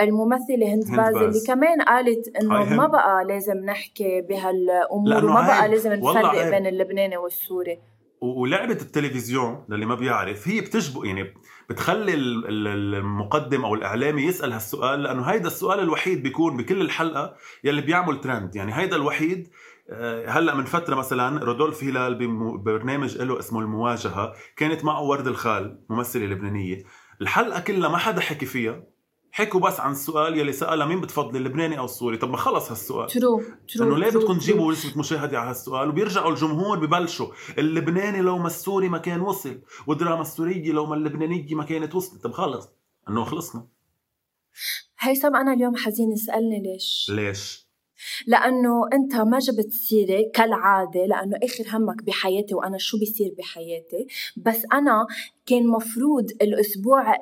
الممثلة 0.00 0.74
هند, 0.74 0.84
باز 0.96 1.16
اللي 1.16 1.40
كمان 1.46 1.82
قالت 1.82 2.36
إنه 2.40 2.64
ما 2.76 2.86
بقى 2.86 3.24
لازم 3.24 3.56
نحكي 3.64 4.20
بهالأمور 4.20 5.24
وما 5.24 5.40
بقى 5.46 5.68
لازم 5.68 5.92
نفرق 5.92 6.50
بين 6.50 6.66
اللبناني 6.66 7.16
والسوري. 7.16 7.78
ولعبة 8.20 8.72
التلفزيون 8.72 9.64
للي 9.68 9.86
ما 9.86 9.94
بيعرف 9.94 10.48
هي 10.48 10.60
بتجبق 10.60 11.06
يعني 11.06 11.34
بتخلي 11.70 12.14
المقدم 12.14 13.64
أو 13.64 13.74
الإعلامي 13.74 14.22
يسأل 14.22 14.52
هالسؤال 14.52 15.02
لأنه 15.02 15.22
هيدا 15.22 15.46
السؤال 15.46 15.80
الوحيد 15.80 16.22
بيكون 16.22 16.56
بكل 16.56 16.80
الحلقة 16.80 17.36
يلي 17.64 17.80
بيعمل 17.80 18.20
ترند 18.20 18.56
يعني 18.56 18.76
هيدا 18.76 18.96
الوحيد 18.96 19.48
آه، 19.90 20.28
هلأ 20.28 20.54
من 20.54 20.64
فترة 20.64 20.94
مثلا 20.94 21.44
رودولف 21.44 21.84
هلال 21.84 22.14
ببرنامج 22.14 23.16
له 23.16 23.38
اسمه 23.38 23.60
المواجهة 23.60 24.32
كانت 24.56 24.84
معه 24.84 25.02
ورد 25.02 25.26
الخال 25.26 25.78
ممثلة 25.90 26.26
لبنانية. 26.26 26.84
الحلقة 27.20 27.60
كلها 27.60 27.88
ما 27.88 27.98
حدا 27.98 28.20
حكي 28.20 28.46
فيها. 28.46 28.82
حكوا 29.36 29.60
بس 29.60 29.80
عن 29.80 29.92
السؤال 29.92 30.38
يلي 30.38 30.52
سألها 30.52 30.86
مين 30.86 31.00
بتفضل 31.00 31.36
اللبناني 31.36 31.78
أو 31.78 31.84
السوري؟ 31.84 32.16
طب 32.16 32.30
ما 32.30 32.36
خلص 32.36 32.70
هالسؤال. 32.70 33.10
true 33.10 33.42
true 33.74 33.86
إنه 33.86 33.98
ليه 33.98 34.10
بدكم 34.10 34.38
تجيبوا 34.38 34.72
نسبه 34.72 34.98
مشاهدة 34.98 35.38
على 35.38 35.50
هالسؤال؟ 35.50 35.88
وبيرجعوا 35.88 36.30
الجمهور 36.30 36.86
ببلشوا. 36.86 37.26
اللبناني 37.58 38.20
لو 38.20 38.38
ما 38.38 38.46
السوري 38.46 38.88
ما 38.88 38.98
كان 38.98 39.20
وصل 39.20 39.60
والدراما 39.86 40.22
السورية 40.22 40.72
لو 40.72 40.86
ما 40.86 40.94
اللبنانية 40.94 41.54
ما 41.54 41.64
كانت 41.64 41.94
وصلت. 41.94 42.22
طب 42.22 42.32
خلص 42.32 42.68
إنه 43.08 43.24
خلصنا. 43.24 43.66
هيثم 44.98 45.36
أنا 45.36 45.52
اليوم 45.52 45.76
حزين. 45.76 46.12
اسألني 46.12 46.62
ليش؟ 46.62 47.10
ليش؟ 47.10 47.66
لأنه 48.26 48.88
أنت 48.92 49.14
ما 49.14 49.38
جبت 49.38 49.70
سيرة 49.70 50.30
كالعادة 50.34 51.06
لأنه 51.06 51.38
آخر 51.42 51.76
همك 51.76 52.02
بحياتي 52.02 52.54
وأنا 52.54 52.78
شو 52.78 52.98
بيصير 52.98 53.34
بحياتي. 53.38 54.06
بس 54.36 54.62
أنا 54.72 55.06
كان 55.46 55.66
مفروض 55.66 56.24
الأسبوع 56.42 57.14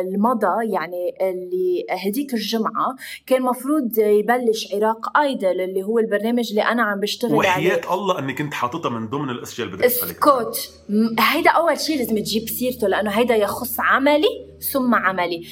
المضى 0.00 0.72
يعني 0.72 1.14
اللي 1.20 1.86
هديك 1.90 2.34
الجمعة 2.34 2.96
كان 3.26 3.42
مفروض 3.42 3.98
يبلش 3.98 4.74
عراق 4.74 5.18
أيدل 5.18 5.60
اللي 5.60 5.82
هو 5.82 5.98
البرنامج 5.98 6.48
اللي 6.48 6.62
أنا 6.62 6.82
عم 6.82 7.00
بشتغل 7.00 7.34
وحياة 7.34 7.52
عليه. 7.52 7.68
وحياة 7.68 7.94
الله 7.94 8.18
اني 8.18 8.32
كنت 8.32 8.54
حاططها 8.54 8.88
من 8.88 9.08
ضمن 9.08 9.30
الاشياء 9.30 9.66
اللي 9.66 9.76
بدك 9.76 9.86
اسكت. 9.86 10.72
هيدا 11.18 11.50
أول 11.50 11.80
شيء 11.80 11.98
لازم 11.98 12.18
تجيب 12.18 12.48
سيرته 12.48 12.88
لأنه 12.88 13.10
هيدا 13.10 13.36
يخص 13.36 13.76
عملي 13.80 14.54
ثم 14.72 14.94
عملي. 14.94 15.42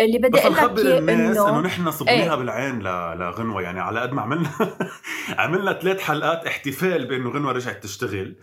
اللي 0.00 0.18
بدي 0.18 0.38
أقول 0.38 0.56
لك 0.56 0.70
الناس 1.10 1.36
إنه 1.36 1.48
إنه 1.48 1.60
نحن 1.60 1.90
صبناها 1.90 2.32
إيه؟ 2.32 2.34
بالعين 2.34 2.78
لغنوه 3.18 3.62
يعني 3.62 3.80
على 3.80 4.00
قد 4.00 4.12
ما 4.12 4.22
عملنا 4.22 4.50
عملنا 5.38 5.72
ثلاث 5.72 6.00
حلقات 6.00 6.46
احتفال 6.46 7.06
بإنه 7.06 7.30
غنوة 7.30 7.52
رجعت 7.52 7.82
تشتغل. 7.82 8.36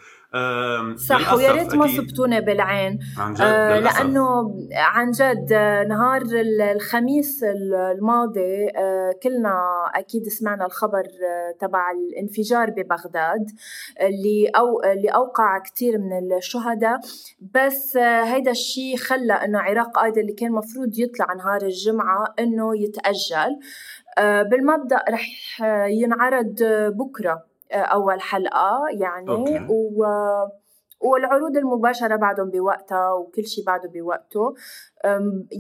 صح 0.95 1.33
ويا 1.33 1.51
ريت 1.51 1.75
ما 1.75 1.87
صبتونا 1.87 2.39
بالعين. 2.39 2.99
عن 3.17 3.33
جد 3.33 3.41
آه 3.41 3.79
لأنه 3.79 4.55
عن 4.75 5.11
جد 5.11 5.53
آه، 5.53 5.83
نهار 5.83 6.21
الخميس 6.75 7.43
الماضي 7.43 8.67
آه 8.77 9.11
كلنا 9.23 9.55
أكيد 9.95 10.27
سمعنا 10.27 10.65
الخبر 10.65 11.03
آه 11.03 11.55
تبع 11.61 11.91
الانفجار 11.91 12.69
ببغداد 12.69 13.45
اللي 14.01 14.51
أو 14.55 14.83
اللي 14.83 15.09
أوقع 15.09 15.59
كثير 15.59 15.97
من 15.97 16.37
الشهداء. 16.37 16.99
بس 17.53 17.97
آه 17.97 18.23
هيدا 18.23 18.51
الشيء 18.51 18.97
خلى 18.97 19.33
إنه 19.33 19.59
عراق 19.59 19.99
أيضا 19.99 20.21
اللي 20.21 20.33
كان 20.33 20.51
مفروض 20.51 20.99
يطلع 20.99 21.33
نهار 21.33 21.61
الجمعة 21.61 22.33
إنه 22.39 22.77
يتأجل. 22.77 23.59
بالمبدأ 24.51 24.99
رح 25.09 25.61
ينعرض 25.87 26.55
بكرة. 26.97 27.46
أول 27.71 28.21
حلقة 28.21 28.79
يعني 28.91 29.29
أوكي. 29.29 29.67
و 29.69 30.05
والعروض 31.01 31.57
المباشرة 31.57 32.15
بعدهم 32.15 32.49
بوقتها 32.49 33.11
وكل 33.11 33.45
شيء 33.47 33.65
بعده 33.65 33.89
بوقته. 33.93 34.53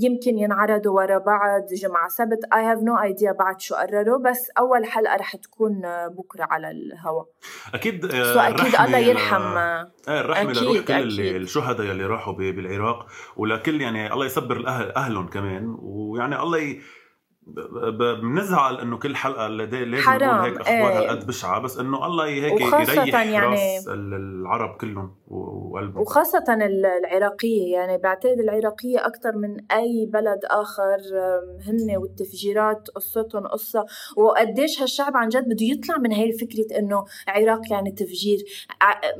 يمكن 0.01 0.37
ينعرضوا 0.37 0.95
ورا 0.95 1.17
بعض 1.17 1.65
جمعة 1.73 2.07
سبت. 2.07 2.39
I 2.53 2.57
have 2.57 2.81
no 2.81 3.11
idea 3.11 3.37
بعد 3.39 3.61
شو 3.61 3.75
قرروا 3.75 4.17
بس 4.17 4.49
أول 4.57 4.85
حلقة 4.85 5.15
رح 5.15 5.35
تكون 5.35 5.81
بكرة 6.07 6.43
على 6.43 6.71
الهواء 6.71 7.25
أكيد 7.73 8.05
آه 8.05 8.47
أكيد 8.47 8.75
الله 8.79 8.97
يرحم. 8.97 9.41
آه 9.41 9.91
الرحمة 10.07 10.51
لروح 10.51 10.77
كل 10.77 10.93
أكيد. 10.93 11.35
الشهداء 11.35 11.85
يلي 11.85 12.05
راحوا 12.05 12.33
بالعراق. 12.33 13.05
ولكل 13.37 13.81
يعني 13.81 14.13
الله 14.13 14.25
يصبر 14.25 14.57
الأهل 14.57 14.91
أهلهم 14.91 15.27
كمان. 15.27 15.77
ويعني 15.81 16.41
الله 16.41 16.57
ي... 16.57 16.81
بنزعل 18.21 18.77
إنه 18.79 18.97
كل 18.97 19.15
حلقة 19.15 19.47
لازم. 19.47 20.01
نقول 20.25 20.45
هيك 20.45 20.61
أخبار 20.61 20.73
إيه. 20.73 20.99
هالقد 20.99 21.27
بشعة 21.27 21.59
بس 21.59 21.77
إنه 21.77 22.05
الله 22.05 22.25
هيك 22.25 22.61
يريح 22.61 23.15
يعني 23.15 23.39
راس 23.39 23.87
العرب 23.87 24.77
كلهم 24.77 25.15
وقلبهم 25.27 26.01
وخاصة 26.01 26.43
العراقية 26.49 27.73
يعني 27.73 27.97
بعتقد 27.97 28.39
العراقية 28.39 29.05
أكثر 29.05 29.35
من 29.35 29.71
أي 29.71 30.05
بلد 30.13 30.39
آخر 30.45 30.97
هن 31.67 31.97
والتفجيرات 31.97 32.89
قصتهم 32.95 33.47
قصة. 33.47 33.85
وقديش 34.17 34.81
هالشعب 34.81 35.17
عن 35.17 35.29
جد 35.29 35.45
بده 35.45 35.65
يطلع 35.65 35.97
من 35.97 36.13
هاي 36.13 36.31
فكرة 36.31 36.79
إنه 36.79 37.03
عراق 37.27 37.61
يعني 37.71 37.91
تفجير. 37.91 38.37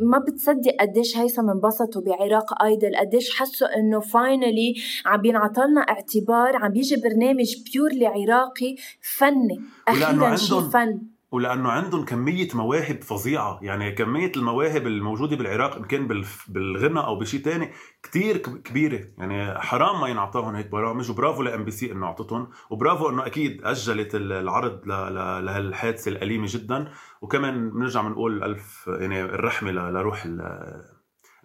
ما 0.02 0.18
بتصدق 0.18 0.76
قديش 0.80 1.18
هيثم 1.18 1.50
انبسطوا 1.50 2.02
بعراق 2.02 2.64
ايدل 2.64 2.96
قديش 2.96 3.40
حسوا 3.40 3.76
إنه 3.76 4.00
فاينلي 4.00 4.74
عم 5.06 5.22
بينعطلنا 5.22 5.82
اعتبار 5.82 6.56
عم 6.56 6.72
بيجي 6.72 6.96
برنامج 6.96 7.56
purely 7.74 8.06
عراقي 8.06 8.76
فني. 9.18 9.62
أخيرا 9.88 10.36
شيء 10.36 10.60
فن. 10.60 11.17
ولأنه 11.32 11.70
عندهم 11.70 12.06
كمية 12.06 12.48
مواهب 12.54 13.02
فظيعة. 13.02 13.60
يعني 13.62 13.92
كمية 13.92 14.32
المواهب 14.38 14.88
الموجودة 14.88 15.36
بالعراق 15.36 15.76
ان 15.76 15.84
كان 15.84 16.24
بالغنى 16.48 17.00
أو 17.00 17.20
بشيء 17.20 17.42
تاني 17.42 17.72
كتير 18.04 18.38
كبيرة. 18.38 19.00
يعني 19.18 19.60
حرام 19.60 20.02
ما 20.02 20.08
ينعطاهم 20.08 20.56
هيك 20.56 20.72
برامج. 20.72 21.12
وبرافو 21.12 21.44
ل 21.44 21.64
MBC 21.64 21.92
إنه 21.92 22.06
اعطتهم 22.06 22.48
وبرافو 22.70 23.10
إنه 23.10 23.26
أكيد 23.26 23.62
أجلت 23.64 24.16
العرض 24.16 24.86
لهالحادثة 24.86 26.10
الأليمة 26.10 26.46
جدا. 26.50 26.92
وكمان 27.22 27.70
بنرجع 27.70 28.02
بنقول 28.02 28.44
ألف 28.44 28.88
يعني 28.88 29.22
الرحمة 29.22 29.72
لروح 29.72 30.28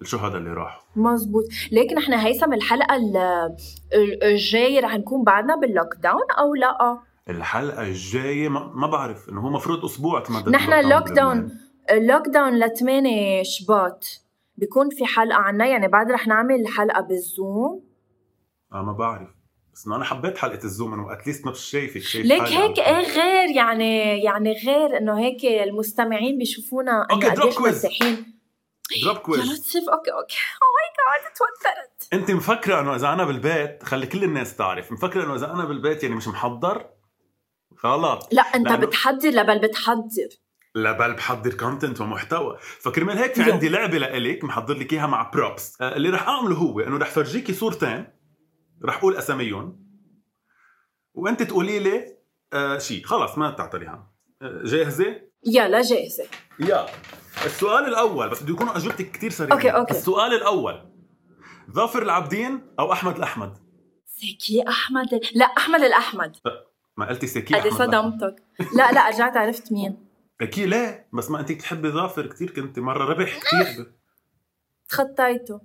الشهداء 0.03 0.39
اللي 0.39 0.53
راحوا. 0.53 0.83
مزبوط 0.97 1.45
لكن 1.73 1.99
إحنا 1.99 2.27
هيثم 2.27 2.53
الحلقة 2.53 2.97
الجاية 4.23 4.81
رح 4.81 4.95
نكون 4.95 5.25
بعدنا 5.25 5.57
بال 5.57 5.95
lockdown 6.03 6.31
أو 6.39 6.55
لا؟ 6.55 6.99
الحلقة 7.29 7.83
الجاية 7.83 8.49
ما 8.49 8.87
بعرف 8.87 9.29
إنه 9.29 9.41
هو 9.41 9.51
مفروض 9.51 9.85
أسبوع 9.85 10.21
تمدد 10.21 10.49
نحن 10.49 10.73
ال 10.73 11.09
lockdown 11.09 11.51
ال 11.91 12.29
lockdown 12.29 12.59
ل 12.59 12.77
8 12.77 13.43
شباط. 13.43 14.05
بيكون 14.57 14.91
في 14.91 15.07
حلقة 15.07 15.37
عنا 15.37 15.67
يعني 15.67 15.89
بعد 15.89 16.13
رح 16.13 16.27
نعمل 16.27 16.69
حلقة 16.77 17.01
بال 17.01 17.25
Zoom. 17.25 17.85
آه 18.73 18.83
ما 18.83 18.93
بعرف. 18.93 19.29
بس 19.75 19.87
أنا 19.87 20.05
حبيت 20.05 20.39
حلقة 20.39 20.65
ال 20.65 20.71
Zoom 20.71 20.95
إنه 20.95 21.13
at 21.13 21.22
least 21.22 21.47
ما 21.47 21.53
شايفك 21.53 22.01
شايف 22.01 22.27
ليك 22.27 22.43
هيك 22.43 22.79
إيه 22.79 23.01
غير 23.01 23.57
يعني 23.57 24.23
يعني 24.25 24.53
غير 24.67 24.97
إنه 24.97 25.19
هيك 25.19 25.45
المستمعين 25.45 26.39
بيشوفونا 26.39 27.07
okay 27.11 27.31
drop 27.31 27.53
quiz 27.53 27.87
drop 29.05 29.17
quiz 29.17 29.41
يا 29.41 29.55
لطيف. 29.55 29.89
okay 29.89 30.13
okay. 30.13 30.37
Oh 30.63 30.69
my 30.75 31.23
God 31.23 31.33
توترت 31.35 32.13
أنت 32.13 32.31
مفكرة 32.31 32.81
إنه 32.81 32.95
إذا 32.95 33.13
أنا 33.13 33.25
بالبيت 33.25 33.83
خلي 33.83 34.07
كل 34.07 34.25
الناس 34.25 34.57
تعرف. 34.57 34.93
مفكرة 34.93 35.25
إنه 35.25 35.35
إذا 35.35 35.53
أنا 35.53 35.65
بالبيت 35.65 36.03
يعني 36.03 36.15
مش 36.15 36.29
محضر؟ 36.29 36.87
غلط. 37.87 38.29
لا 38.33 38.43
انت 38.43 38.69
لأنه... 38.69 38.87
بتحضر 38.87 39.29
مبلا 39.29 39.59
بتحضر. 39.59 40.29
مبلا 40.75 41.15
بحضر 41.15 41.55
content 41.55 42.01
ومحتوى. 42.01 42.59
فكرمال 42.61 43.19
هيك 43.19 43.35
في 43.35 43.53
عندي 43.53 43.69
لعبة 43.69 43.99
لإلك 43.99 44.45
محضر 44.45 44.75
لك 44.75 44.93
إياها 44.93 45.07
مع 45.07 45.31
props 45.31 45.81
آه، 45.81 45.97
اللي 45.97 46.09
رح 46.11 46.29
أعمله 46.29 46.57
هو 46.57 46.81
إنه 46.81 46.97
رح 46.97 47.11
فرجيكي 47.11 47.53
صورتين. 47.53 48.07
رح 48.85 48.97
أقول 48.99 49.17
أساميهم. 49.17 49.83
وأنت 51.15 51.43
تقولي 51.43 51.79
لي 51.79 52.17
آه 52.53 52.79
شيء 52.79 53.05
خلص 53.05 53.39
ما 53.39 53.51
تعطليها 53.51 54.13
آه، 54.43 54.63
جاهزة؟ 54.65 55.21
يلا 55.47 55.83
جاهزة. 55.83 56.25
yeah. 56.61 56.87
السؤال 57.45 57.85
الأول 57.85 58.29
بس 58.31 58.43
بده 58.43 58.53
يكونوا 58.53 58.77
اجوبتك 58.77 59.11
كثير 59.11 59.31
سريعة. 59.31 59.57
okay 59.57 59.71
okay. 59.71 59.95
السؤال 59.95 60.35
الأول. 60.35 60.93
ظافر 61.71 62.03
العابدين 62.03 62.75
أو 62.79 62.93
أحمد 62.93 63.17
الأحمد؟ 63.17 63.59
سيكي 64.07 64.69
أحمد 64.69 65.21
لا 65.35 65.45
أحمد 65.45 65.81
الأحمد. 65.81 66.37
ما 66.97 67.09
قلتي 67.09 67.27
سكي 67.27 67.55
قد 67.55 67.69
صدمتك 67.69 68.43
لا 68.77 68.93
لا 68.93 69.09
رجعت 69.09 69.37
عرفت 69.37 69.73
مين. 69.73 70.07
أكيد 70.41 70.69
لا 70.69 71.05
بس 71.13 71.31
ما 71.31 71.41
انت 71.41 71.53
بتحبي 71.53 71.89
ظافر 71.89 72.27
كثير 72.27 72.51
كنت 72.51 72.79
مرة 72.79 73.05
ربح 73.05 73.39
كثير 73.39 73.93
تخطيته. 74.89 75.61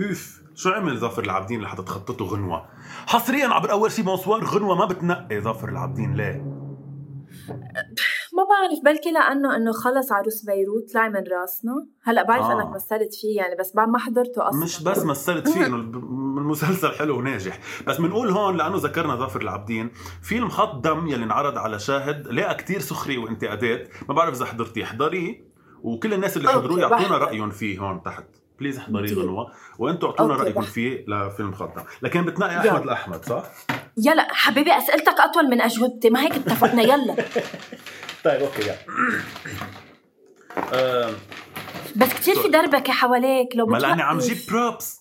أوف 0.00 0.42
شو 0.54 0.70
عمل 0.70 0.98
ظافر 0.98 1.24
العابدين 1.24 1.60
لحتى 1.60 1.82
تخططوا 1.82 2.26
غنوة؟ 2.26 2.68
حصريا 3.06 3.48
عبر 3.48 3.70
أول 3.70 3.92
شي 3.92 4.02
بونسوار 4.02 4.44
غنوة 4.44 4.74
ما 4.74 4.84
بتنقي 4.84 5.40
ظافر 5.40 5.68
العابدين 5.68 6.14
ليه؟ 6.14 6.34
ما 8.38 8.44
بعرف 8.44 8.84
بلكي 8.84 9.10
لأنه 9.10 9.56
إنه 9.56 9.72
خلص 9.72 10.12
عروس 10.12 10.44
بيروت 10.44 10.92
طلع 10.92 11.08
من 11.08 11.24
راسنا. 11.32 11.86
هلأ 12.04 12.22
بعرف 12.22 12.44
آه. 12.44 12.52
انك 12.52 12.74
مثلت 12.74 13.14
فيه 13.14 13.36
يعني 13.36 13.54
بس 13.60 13.72
بعد 13.74 13.88
ما 13.88 13.98
حضرته 13.98 14.48
أصلا. 14.48 14.64
مش 14.64 14.82
بس 14.82 15.04
مثلت 15.04 15.48
فيه 15.48 15.66
إنه 15.66 15.76
المسلسل 15.76 16.92
حلو 16.92 17.18
وناجح. 17.18 17.58
بس 17.86 17.98
بنقول 18.00 18.30
هون 18.30 18.56
لأنه 18.56 18.76
ذكرنا 18.76 19.16
ظافر 19.16 19.40
العابدين 19.40 19.90
فيلم 20.22 20.48
خط 20.48 20.84
دم 20.84 21.08
يلي 21.08 21.24
انعرض 21.24 21.58
على 21.58 21.78
شاهد 21.78 22.26
لقى 22.26 22.54
كتير 22.54 22.80
سخريه 22.80 23.18
وانتقادات. 23.18 23.88
ما 24.08 24.14
بعرف 24.14 24.34
إذا 24.34 24.44
حضرتيه 24.44 24.84
احضريه. 24.84 25.48
وكل 25.82 26.14
الناس 26.14 26.36
اللي 26.36 26.48
حضروه 26.48 26.80
يعطونا 26.80 27.18
رأيهم 27.18 27.50
فيه 27.50 27.78
هون 27.78 28.02
تحت. 28.02 28.24
please 28.60 28.78
احضري 28.78 29.14
غنوة 29.14 29.52
وأنتم 29.78 30.06
اعطونا 30.06 30.34
رأيكم 30.34 30.62
فيه 30.62 31.04
لفيلم 31.08 31.52
خط 31.52 31.76
دم. 31.76 31.82
لكن 32.02 32.24
بتنقي 32.24 32.68
أحمد 32.68 32.82
الاحمد 32.82 33.24
صح؟ 33.24 33.44
يلا 33.96 34.26
حبيبي 34.30 34.78
أسئلتك 34.78 35.20
أطول 35.20 35.50
من 35.50 35.60
أجوبتي. 35.60 36.10
ما 36.10 36.20
هيك 36.20 36.32
اتفقنا 36.34 36.82
يلا. 36.82 37.16
طيب 38.24 38.40
okay 38.42 38.62
يلا. 38.62 38.76
بس 41.96 42.08
كثير 42.08 42.42
في 42.42 42.48
دربكة 42.48 42.92
حواليك 42.92 43.56
لو 43.56 43.66
ما 43.66 43.78
لاني 43.78 44.02
عم 44.02 44.18
جيب 44.18 44.38
props 44.50 45.00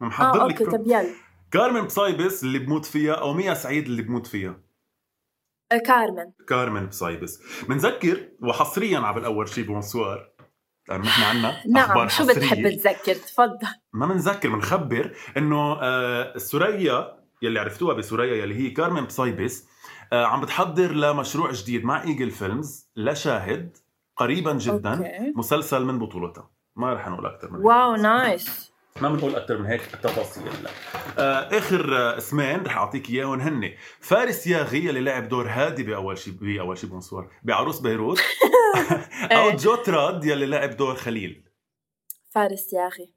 محضر 0.00 0.42
آه 0.44 0.46
لك 0.48 0.62
okay 0.62 0.76
طب 0.76 0.86
يلا. 0.86 1.06
كارمن 1.52 1.80
بصايبس 1.82 2.42
اللي 2.42 2.58
بموت 2.58 2.84
فيها 2.86 3.12
أو 3.14 3.32
ميا 3.34 3.54
سعيد 3.54 3.84
اللي 3.86 4.02
بموت 4.02 4.26
فيها. 4.26 4.60
آه، 5.72 5.78
كارمن. 5.78 6.32
كارمن 6.48 6.86
بصايبس. 6.86 7.38
بنذكر 7.68 8.28
وحصريا 8.42 8.98
على 8.98 9.20
الأول 9.20 9.48
شيء 9.48 9.64
بونسوار 9.64 10.30
لأنه 10.88 11.04
نحن 11.04 11.22
عنا 11.22 11.62
نعم 11.74 12.08
شو 12.08 12.26
بتحب 12.26 12.70
تذكر؟ 12.70 13.14
تفضل. 13.14 13.66
ما 13.92 14.06
بنذكر 14.06 14.48
بنخبر 14.48 15.14
إنه 15.36 15.78
آه 15.82 16.36
ثريا 16.38 17.18
يلي 17.42 17.60
عرفتوها 17.60 17.94
بثريا 17.94 18.34
يلي 18.44 18.54
هي 18.54 18.70
كارمن 18.70 19.04
بصايبس 19.04 19.64
آه 19.64 19.68
عم 20.12 20.40
بتحضر 20.40 20.92
لمشروع 20.92 21.52
جديد 21.52 21.84
مع 21.84 22.02
ايجل 22.02 22.30
فيلمز 22.30 22.88
لشاهد 22.96 23.76
قريبا 24.16 24.52
جدا 24.52 24.96
okay. 24.98 25.32
مسلسل 25.36 25.84
من 25.84 25.98
بطولتها. 25.98 26.50
ما 26.76 26.92
رح 26.94 27.08
نقول 27.08 27.26
أكثر 27.26 27.50
من 27.50 27.60
wow 27.64 27.96
nice. 27.96 28.72
ما 29.00 29.08
بنقول 29.08 29.34
أكثر 29.36 29.58
من 29.58 29.66
هيك 29.66 29.80
تفاصيل 29.80 30.44
لا. 30.62 30.70
آه 31.18 31.58
آخر 31.58 31.96
آه 31.96 32.16
اسمين 32.18 32.62
رح 32.66 32.76
أعطيك 32.76 33.10
إياهم 33.10 33.40
هن 33.40 33.72
فارس 34.00 34.46
ياغي 34.46 34.88
اللي 34.88 35.00
لعب 35.00 35.28
دور 35.28 35.48
هادي 35.48 35.82
بأول 35.82 36.18
شيء 36.18 36.32
بأول 36.34 36.78
شيء 36.78 36.90
بونسوار 36.90 37.30
بعروس 37.42 37.80
بيروت. 37.80 38.18
أو 39.32 39.48
إيه. 39.48 39.56
جو 39.56 39.74
تراد 39.74 40.24
يلي 40.24 40.46
لعب 40.46 40.70
دور 40.76 40.94
خليل. 40.94 41.44
فارس 42.30 42.72
ياغي. 42.72 43.14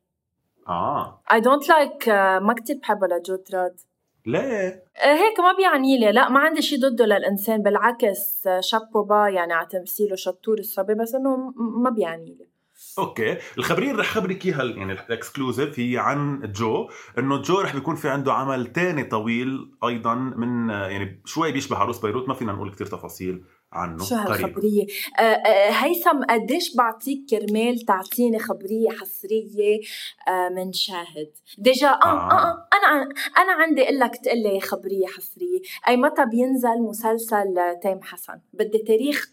آه. 0.67 1.21
I 1.31 1.39
don't 1.39 1.69
like 1.69 2.09
ما 2.41 2.53
كثير 2.53 2.77
بحبه 2.81 3.07
لجو 3.07 3.35
تراد. 3.35 3.79
ليه؟ 4.25 4.83
هيك 4.95 5.39
ما 5.39 5.53
بيعني 5.57 5.99
لي. 5.99 6.11
لا 6.11 6.29
ما 6.29 6.39
عندي 6.39 6.61
شيء 6.61 6.79
ضده 6.79 7.05
للإنسان 7.05 7.61
بالعكس 7.61 8.47
chapeau 8.59 9.03
bas 9.03 9.29
يعني 9.29 9.53
على 9.53 9.67
تمثيله 9.67 10.15
شطور 10.15 10.59
الصبي 10.59 10.93
بس 10.93 11.15
إنه 11.15 11.53
ما 11.57 11.89
بيعني 11.89 12.25
لي. 12.25 12.51
okay. 12.99 13.37
الخبرية 13.57 13.93
رح 13.93 14.05
خبرك 14.05 14.45
إياها 14.45 14.63
يعني 14.63 14.93
ال 14.93 15.02
exclusive 15.02 15.79
هي 15.79 15.97
عن 15.97 16.51
جو. 16.51 16.89
إنه 17.17 17.41
جو 17.41 17.59
رح 17.59 17.75
بيكون 17.75 17.95
في 17.95 18.09
عنده 18.09 18.33
عمل 18.33 18.67
تاني 18.67 19.03
طويل 19.03 19.71
أيضا 19.83 20.13
من 20.15 20.69
يعني 20.69 21.21
شوي 21.25 21.51
بيشبه 21.51 21.77
عروس 21.77 21.99
بيروت 21.99 22.27
ما 22.27 22.33
فينا 22.33 22.53
نقول 22.53 22.71
كثير 22.71 22.87
تفاصيل. 22.87 23.43
عنه 23.73 24.05
شو 24.05 24.15
هالخبرية 24.15 24.85
آه 25.19 25.21
آه 25.21 25.71
هيثم 25.71 26.23
قديش 26.29 26.75
بعطيك 26.75 27.29
كرمال 27.29 27.79
تعطيني 27.79 28.39
خبرية 28.39 28.89
حصرية 28.89 29.79
آه 30.27 30.49
من 30.49 30.73
شاهد؟ 30.73 31.31
déjà 31.57 31.87
آه, 31.87 32.03
آه. 32.03 32.31
آه, 32.31 32.33
آه 32.33 32.67
أنا 32.73 33.09
أنا 33.37 33.53
عندي 33.53 33.83
أقول 33.83 33.99
لك 33.99 34.15
تقول 34.15 34.37
لي 34.37 34.59
خبرية 34.59 35.07
حصرية. 35.07 35.61
أي 35.87 35.97
متى 35.97 36.25
بينزل 36.25 36.81
مسلسل 36.81 37.55
تيم 37.81 38.01
حسن؟ 38.01 38.41
بدي 38.53 38.77
تاريخ 38.77 39.27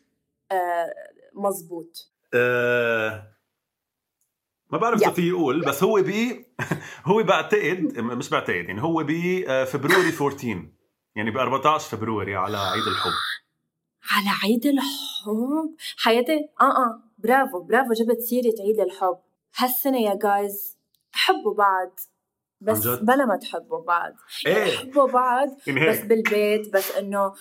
آه 0.53 0.95
مزبوط. 1.35 2.13
آه 2.35 3.39
ما 4.73 4.79
بعرف 4.79 5.03
اذا 5.03 5.11
في 5.11 5.29
يقول 5.29 5.61
بس 5.65 5.85
هو 5.85 6.03
ب 6.03 6.11
هو 7.09 7.23
بعتقد 7.23 7.99
مش 7.99 8.31
بعتقد 8.31 8.55
يعني 8.55 8.83
هو 8.83 9.05
ب 9.09 9.20
February 9.20 10.13
14 10.21 10.69
يعني 11.17 11.31
ب 11.31 11.37
14 11.37 11.97
فبروري 11.97 12.37
على 12.37 12.57
عيد 12.57 12.87
الحب. 12.87 13.13
على 14.11 14.29
عيد 14.43 14.67
الحب. 14.67 15.75
حياتي 15.99 16.49
آه 16.61 16.65
آه 16.65 17.03
برافو 17.19 17.63
برافو 17.63 17.93
جبت 17.93 18.21
سيرة 18.21 18.55
عيد 18.61 18.81
الحب. 18.81 19.19
هالسنة 19.57 19.99
يا 19.99 20.15
جايز 20.15 20.79
حبوا 21.13 21.55
بعض 21.55 22.01
بس 22.61 22.87
بلا 22.87 23.25
ما 23.27 23.37
تحبوا 23.37 23.85
بعض. 23.85 24.13
إيه. 24.47 24.77
حبوا 24.77 25.09
بعض 25.09 25.49
بس 25.89 25.99
بالبيت 25.99 26.73
بس 26.73 26.91
إنه 26.91 27.33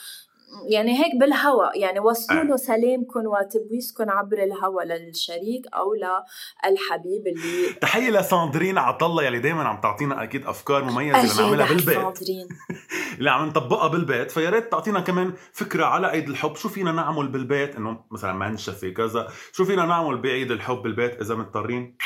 يعني 0.69 0.99
هيك 0.99 1.15
بالهوى 1.15 1.71
يعني 1.75 1.99
وصلوا 1.99 2.43
له 2.43 2.55
سلامكم 2.55 3.25
وتبويسكم 3.25 4.09
عبر 4.09 4.43
الهوى 4.43 4.85
للشريك 4.85 5.67
أو 5.73 5.93
للحبيب 5.93 7.27
اللي 7.27 7.73
تحية 7.81 8.09
لساندرين 8.09 8.77
عطله 8.77 9.23
يلي 9.23 9.39
دائما 9.39 9.63
عم 9.63 9.81
تعطينا 9.81 10.23
أكيد 10.23 10.45
أفكار 10.45 10.83
مميزة 10.83 11.21
اللي 11.21 11.43
نعملها 11.43 11.67
بالبيت. 11.67 11.97
ساندرين. 11.97 12.47
اللي 13.17 13.31
عم 13.31 13.47
نطبقها 13.47 13.87
بالبيت. 13.87 14.31
فيا 14.31 14.49
ريت 14.49 14.71
تعطينا 14.71 14.99
كمان 14.99 15.33
فكرة 15.53 15.85
على 15.85 16.07
عيد 16.07 16.29
الحب. 16.29 16.55
شو 16.55 16.69
فينا 16.69 16.91
نعمل 16.91 17.27
بالبيت؟ 17.27 17.75
إنه 17.75 17.99
مثلا 18.11 18.33
منشفه 18.33 18.89
كذا. 18.89 19.27
شو 19.51 19.65
فينا 19.65 19.85
نعمل 19.85 20.17
بعيد 20.17 20.51
الحب 20.51 20.81
بالبيت 20.81 21.21
إذا 21.21 21.35
مضطرين؟ 21.35 21.97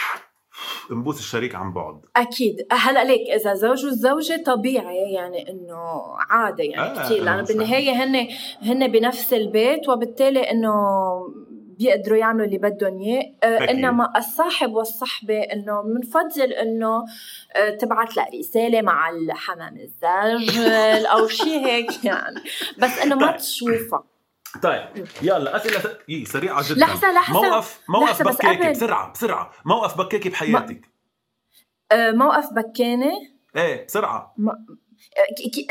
نبوس 0.91 1.19
الشريك 1.19 1.55
عن 1.55 1.73
بعد. 1.73 2.01
أكيد. 2.15 2.55
هلأ 2.71 3.03
ليك 3.03 3.29
إذا 3.29 3.53
زوج 3.53 3.85
والزوجه 3.85 4.43
طبيعي 4.45 5.13
يعني 5.13 5.49
إنه 5.49 6.01
عادة 6.29 6.63
يعني 6.63 6.99
آه 6.99 7.03
كثير 7.03 7.23
لأنه 7.23 7.43
بالنهاية 7.43 8.03
هن 8.03 8.27
هن 8.61 8.87
بنفس 8.87 9.33
البيت 9.33 9.89
وبالتالي 9.89 10.39
إنه 10.39 10.73
بيقدروا 11.79 12.17
يعملوا 12.17 12.45
اللي 12.45 12.57
بدهم 12.57 13.01
إياه. 13.01 13.23
آه 13.43 13.71
إنما 13.71 14.13
الصاحب 14.17 14.71
والصحبة 14.71 15.39
إنه 15.39 15.81
بنفضل 15.81 16.53
إنه 16.53 17.05
آه 17.55 17.69
تبعت 17.69 18.17
لها 18.17 18.27
رسالة 18.39 18.81
مع 18.81 19.09
الحمام 19.09 19.77
الزاجل 19.77 21.05
أو 21.05 21.27
شيء 21.27 21.65
هيك 21.65 22.05
يعني. 22.05 22.41
بس 22.77 22.99
إنه 22.99 23.15
ما. 23.15 23.31
تشوفها 23.37 24.10
طيب 24.63 25.07
يلا 25.21 25.55
أسئلة. 25.55 25.97
إيه 26.09 26.25
سريعة 26.25 26.69
جدا. 26.69 26.79
لحظة 26.79 27.11
لحظة 27.11 27.41
موقف 27.41 27.81
موقف 27.89 28.21
لحظة 28.21 28.31
بكاكي. 28.31 28.71
بسرعة 28.71 29.11
بسرعة. 29.11 29.51
موقف 29.65 29.97
بكاكي 29.97 30.29
بحياتك. 30.29 30.81
آه، 31.91 32.11
موقف 32.11 32.53
بكانه 32.53 33.11
إيه 33.55 33.85
بسرعة. 33.85 34.35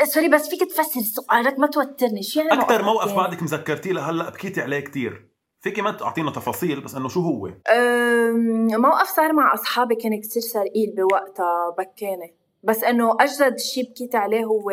آه، 0.01 0.03
سوري 0.03 0.29
بس 0.29 0.49
فيك 0.49 0.63
تفسر 0.63 1.01
سؤالك 1.01 1.59
ما 1.59 1.67
توترني. 1.67 2.23
شو 2.23 2.39
يعني 2.39 2.53
أكثر 2.53 2.83
موقف؟ 2.83 3.13
بعدك 3.13 3.43
مذكرتيه؟ 3.43 3.91
لهلا 3.91 4.29
بكيتي 4.29 4.61
عليه 4.61 4.79
كتير. 4.79 5.31
فيك 5.59 5.79
ما 5.79 5.91
تعطينا 5.91 6.31
تفاصيل 6.31 6.81
بس 6.81 6.95
إنه 6.95 7.09
شو 7.09 7.21
هو؟ 7.21 7.47
موقف 8.77 9.07
صار 9.07 9.33
مع 9.33 9.53
أصحابي 9.53 9.95
كان 9.95 10.21
كتير 10.21 10.41
ثقيل 10.41 10.93
بوقتها 10.97 11.75
بكانه 11.77 12.40
بس 12.63 12.83
إنه 12.83 13.17
أجدد 13.19 13.57
شيء 13.59 13.89
بكيت 13.89 14.15
عليه 14.15 14.43
هو 14.45 14.71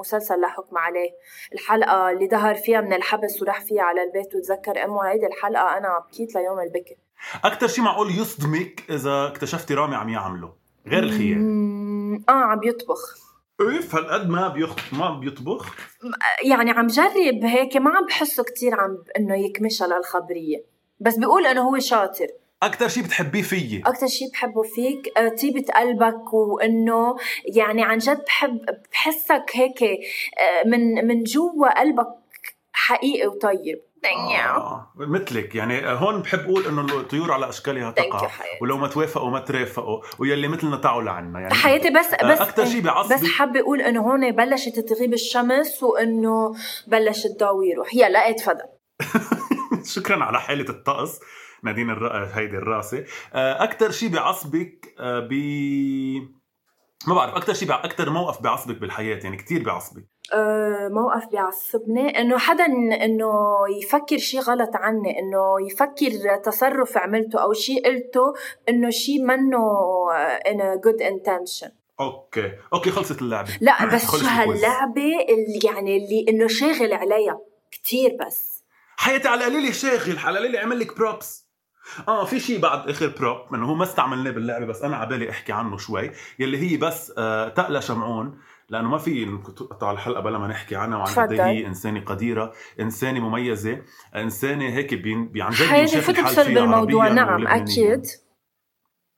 مسلسل 0.00 0.40
لا 0.40 0.48
حكم 0.48 0.78
عليه. 0.78 1.10
الحلقة 1.52 2.10
اللي 2.10 2.28
ظهر 2.28 2.54
فيها 2.54 2.80
من 2.80 2.92
الحبس 2.92 3.42
وراح 3.42 3.60
فيها 3.60 3.82
على 3.82 4.02
البيت 4.02 4.34
وتذكر 4.34 4.84
إمه 4.84 5.02
هيدي 5.10 5.26
الحلقة 5.26 5.76
أنا 5.78 5.88
بكيت 6.08 6.34
ليوم 6.34 6.60
البكي 6.60 6.96
أكثر 7.44 7.66
شيء 7.68 7.84
معقول 7.84 8.10
يصدمك 8.10 8.82
إذا 8.90 9.26
اكتشفتي 9.26 9.74
رامي 9.74 9.94
عم 9.96 10.08
يعمله؟ 10.08 10.52
غير 10.86 11.02
الخيال 11.02 11.38
مم، 11.38 12.24
آه 12.28 12.32
عم 12.32 12.60
يطبخ. 12.64 13.28
إيه 13.60 13.80
هالقد 13.92 14.28
ما 14.28 14.48
بيخ... 14.48 14.94
ما 14.94 15.18
بيطبخ؟ 15.20 15.74
يعني 16.44 16.70
عم 16.70 16.86
جرب 16.86 17.44
هيك 17.44 17.76
ما 17.76 17.90
عم 17.90 18.06
بحسه 18.06 18.42
كتير 18.42 18.80
عم 18.80 18.98
إنه 19.18 19.36
يكمشها 19.36 19.86
للخبرية. 19.86 20.64
بس 21.00 21.16
بيقول 21.16 21.46
إنه 21.46 21.60
هو 21.68 21.78
شاطر. 21.78 22.26
أكثر 22.62 22.88
شيء 22.88 23.02
بتحبيه 23.02 23.42
فيي؟ 23.42 23.82
أكثر 23.86 24.06
شيء 24.06 24.30
بحبه 24.32 24.62
فيك 24.62 25.18
آه، 25.18 25.28
طيبة 25.28 25.64
قلبك 25.74 26.32
وإنه 26.34 27.16
يعني 27.54 27.82
عن 27.82 27.98
جد 27.98 28.24
بحب 28.26 28.58
بحسك 28.92 29.44
هيك 29.54 29.82
آه، 29.82 30.66
من 30.68 31.06
من 31.06 31.22
جوا 31.22 31.80
قلبك 31.80 32.06
حقيقي 32.72 33.26
وطيب. 33.26 33.80
آه. 34.04 34.92
مثلك. 34.96 35.54
يعني 35.54 35.86
هون 35.86 36.22
بحب 36.22 36.38
أقول 36.40 36.66
إنه 36.66 36.80
الطيور 36.80 37.32
على 37.32 37.48
أشكالها 37.48 37.90
تقع. 37.90 38.28
ولو 38.62 38.76
ما 38.78 38.88
توافقوا 38.88 39.30
ما 39.30 39.40
ترافقوا. 39.40 40.00
ويلي 40.18 40.48
مثلنا 40.48 40.76
تعوا 40.76 41.02
لعنا. 41.02 41.40
يعني 41.40 41.54
حياتي 41.54 41.90
بس 41.90 42.14
آه، 42.14 42.32
بس 42.32 42.40
أكتر 42.40 42.64
شي 42.66 42.80
بعصبك- 42.80 43.14
بس 43.14 43.24
حابة 43.28 43.60
أقول 43.60 43.80
إنه 43.80 44.00
هون 44.00 44.30
بلشت 44.30 44.78
تغيب 44.80 45.12
الشمس 45.12 45.82
وإنه 45.82 46.54
بلش 46.86 47.26
الضوء 47.26 47.64
يروح. 47.66 47.94
يلا 47.94 48.30
اتفضل. 48.30 48.64
شكرا 49.94 50.24
على 50.24 50.40
حالة 50.40 50.68
الطقس. 50.70 51.20
نادين 51.62 51.90
الر... 51.90 52.24
هيدي 52.34 52.56
الراسة. 52.56 53.04
أكثر 53.34 53.90
شيء 53.90 54.08
بعصبك 54.08 54.94
آه، 55.00 55.28
ب 55.30 55.32
ما 57.06 57.14
بعرف 57.14 57.34
أكثر 57.34 57.54
شيء 57.54 57.68
بع... 57.68 57.84
أكثر 57.84 58.10
موقف 58.10 58.42
بعصبك 58.42 58.78
بالحياة 58.78 59.16
يعني 59.16 59.36
كتير 59.36 59.62
بعصبك. 59.62 60.04
آه، 60.34 60.88
موقف 60.88 61.26
بيعصبني 61.30 62.20
إنه 62.20 62.38
حدا 62.38 62.66
إنه 63.04 63.32
يفكر 63.82 64.18
شيء 64.18 64.40
غلط 64.40 64.70
عني 64.74 65.18
إنه 65.18 65.66
يفكر 65.66 66.36
تصرف 66.44 66.98
عملته 66.98 67.42
أو 67.42 67.52
شيء 67.52 67.86
قلته 67.86 68.34
إنه 68.68 68.90
شيء 68.90 69.22
منه 69.22 69.58
آه، 70.14 70.38
in 70.38 70.56
a 70.56 70.80
good 70.80 71.02
intention. 71.02 71.70
okay. 72.00 72.52
okay 72.72 72.90
خلصت 72.90 73.22
اللعبة. 73.22 73.58
لا 73.60 73.84
بس 73.94 74.16
شو. 74.16 74.26
هاللعبة 74.26 75.26
اللي 75.28 75.60
يعني 75.64 75.96
اللي 75.96 76.26
إنه 76.28 76.46
شاغل 76.46 76.92
عليها 76.92 77.40
كتير 77.70 78.16
بس. 78.26 78.64
حياتي 78.96 79.28
على 79.28 79.46
القليلة 79.46 79.72
شاغل 79.72 80.18
على 80.18 80.38
القليلة 80.38 80.60
عمل 80.60 80.78
لك 80.80 80.96
props 80.96 81.47
آه 82.08 82.24
في 82.24 82.40
شيء 82.40 82.60
بعد 82.60 82.88
آخر 82.88 83.06
prop 83.18 83.54
إنه 83.54 83.66
هو 83.66 83.74
ما 83.74 83.84
استعملناه 83.84 84.30
باللعبة 84.30 84.66
بس 84.66 84.82
أنا 84.82 84.96
على 84.96 85.08
بالي 85.08 85.30
أحكي 85.30 85.52
عنه 85.52 85.76
شوي 85.76 86.10
يلي 86.38 86.58
هي 86.58 86.76
بس 86.76 87.12
آه 87.18 87.48
تقلا 87.48 87.82
شمعون 87.82 88.38
لأنه 88.70 88.88
ما 88.88 88.98
في 88.98 89.24
نقطع 89.24 89.90
الحلقة 89.90 90.20
بلا 90.20 90.38
ما 90.38 90.48
نحكي 90.48 90.76
عنها 90.76 90.98
وعن 90.98 91.14
قد 91.14 91.40
هي 91.40 91.66
إنسانة 91.66 92.00
قديرة 92.00 92.52
إنسانة 92.80 93.20
مميزة 93.20 93.82
إنسانة 94.16 94.64
هيك 94.64 94.92
عن 95.36 95.50
جد 95.50 95.66
حياتي 95.66 96.00
تدخل 96.00 96.44
فيها 96.44 96.44
بالموضوع 96.44 97.08
نعم. 97.08 97.46
أكيد 97.46 98.06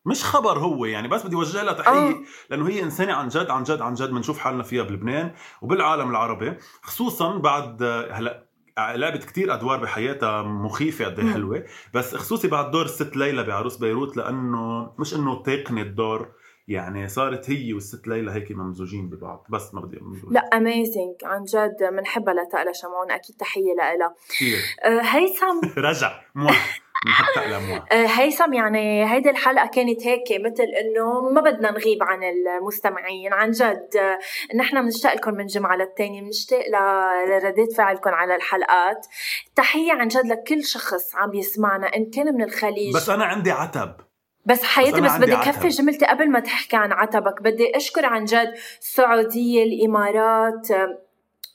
مش 0.06 0.24
خبر 0.24 0.58
هو 0.58 0.84
يعني 0.84 1.08
بس 1.08 1.26
بدي 1.26 1.36
اوجه 1.36 1.62
لها 1.62 1.72
تحية 1.72 1.92
آه. 1.92 2.14
لأنه 2.50 2.68
هي 2.68 2.82
إنسانة 2.82 3.12
عن 3.12 3.28
جد 3.28 3.50
عن 3.50 3.62
جد 3.62 3.80
عن 3.80 3.94
جد 3.94 4.10
بنشوف 4.10 4.38
حالنا 4.38 4.62
فيها 4.62 4.82
بلبنان 4.82 5.32
وبالعالم 5.62 6.10
العربي 6.10 6.56
خصوصا 6.82 7.38
بعد 7.38 7.82
آه، 7.82 8.12
هلأ 8.12 8.49
لعبت 8.96 9.24
كتير 9.24 9.54
أدوار 9.54 9.78
بحياتها 9.78 10.42
مخيفة 10.42 11.04
قد 11.04 11.18
إيه. 11.18 11.32
حلوة. 11.32 11.64
بس 11.94 12.14
خصوصي 12.14 12.48
بعد 12.48 12.70
دور 12.70 12.84
الست 12.84 13.16
ليلى 13.16 13.42
بعروس 13.42 13.76
بيروت 13.76 14.16
لأنه 14.16 14.92
مش 14.98 15.14
إنه 15.14 15.42
تقني 15.42 15.82
الدور 15.82 16.28
يعني 16.68 17.08
صارت 17.08 17.50
هي 17.50 17.72
والست 17.72 18.08
ليلى 18.08 18.32
هيك 18.32 18.52
ممزوجين 18.52 19.08
ببعض. 19.08 19.46
بس 19.50 19.74
ما 19.74 19.80
بدي. 19.80 19.98
لا 20.30 20.40
اميزنج 20.40 21.14
عن 21.24 21.44
جد 21.44 21.76
بنحبها 21.92 22.34
لتقلى 22.34 22.74
شمعون. 22.74 23.10
أكيد 23.10 23.36
تحية 23.36 23.74
لها 23.74 24.14
كثير 24.28 24.58
أه 24.84 25.00
هيثم. 25.00 25.60
رجع. 25.88 26.20
موا 27.06 27.78
آه، 27.92 28.06
هيثم 28.06 28.52
يعني 28.52 29.12
هيدي 29.12 29.30
الحلقة 29.30 29.66
كانت 29.66 30.06
هيك 30.06 30.22
مثل 30.30 30.64
إنه 30.64 31.30
ما 31.30 31.40
بدنا 31.40 31.70
نغيب 31.70 32.02
عن 32.02 32.20
المستمعين. 32.24 33.32
عن 33.32 33.50
جد 33.50 33.96
آه، 33.96 34.18
نحن 34.56 34.82
بنشتاق 34.82 35.14
لكم 35.14 35.34
من 35.34 35.46
جمعة 35.46 35.76
للتانية 35.76 36.22
بنشتاق 36.22 36.62
لردات 37.28 37.72
فعلكم 37.72 38.10
على 38.10 38.36
الحلقات. 38.36 39.06
تحية 39.56 39.92
عن 39.92 40.08
جد 40.08 40.26
لكل 40.26 40.64
شخص 40.64 41.16
عم 41.16 41.34
يسمعنا 41.34 41.86
إن 41.96 42.10
كان 42.10 42.34
من 42.34 42.42
الخليج. 42.42 42.94
بس 42.94 43.08
أنا 43.08 43.24
عندي 43.24 43.50
عتب. 43.50 43.92
بس 44.44 44.62
حياتي 44.62 45.00
بس 45.00 45.12
بس, 45.12 45.18
بدي. 45.18 45.36
كفي 45.36 45.68
جملتي 45.68 46.06
قبل 46.06 46.30
ما 46.30 46.40
تحكي 46.40 46.76
عن 46.76 46.92
عتبك. 46.92 47.42
بدي 47.42 47.76
أشكر 47.76 48.06
عن 48.06 48.24
جد 48.24 48.54
السعودية 48.80 49.62
الإمارات 49.62 50.68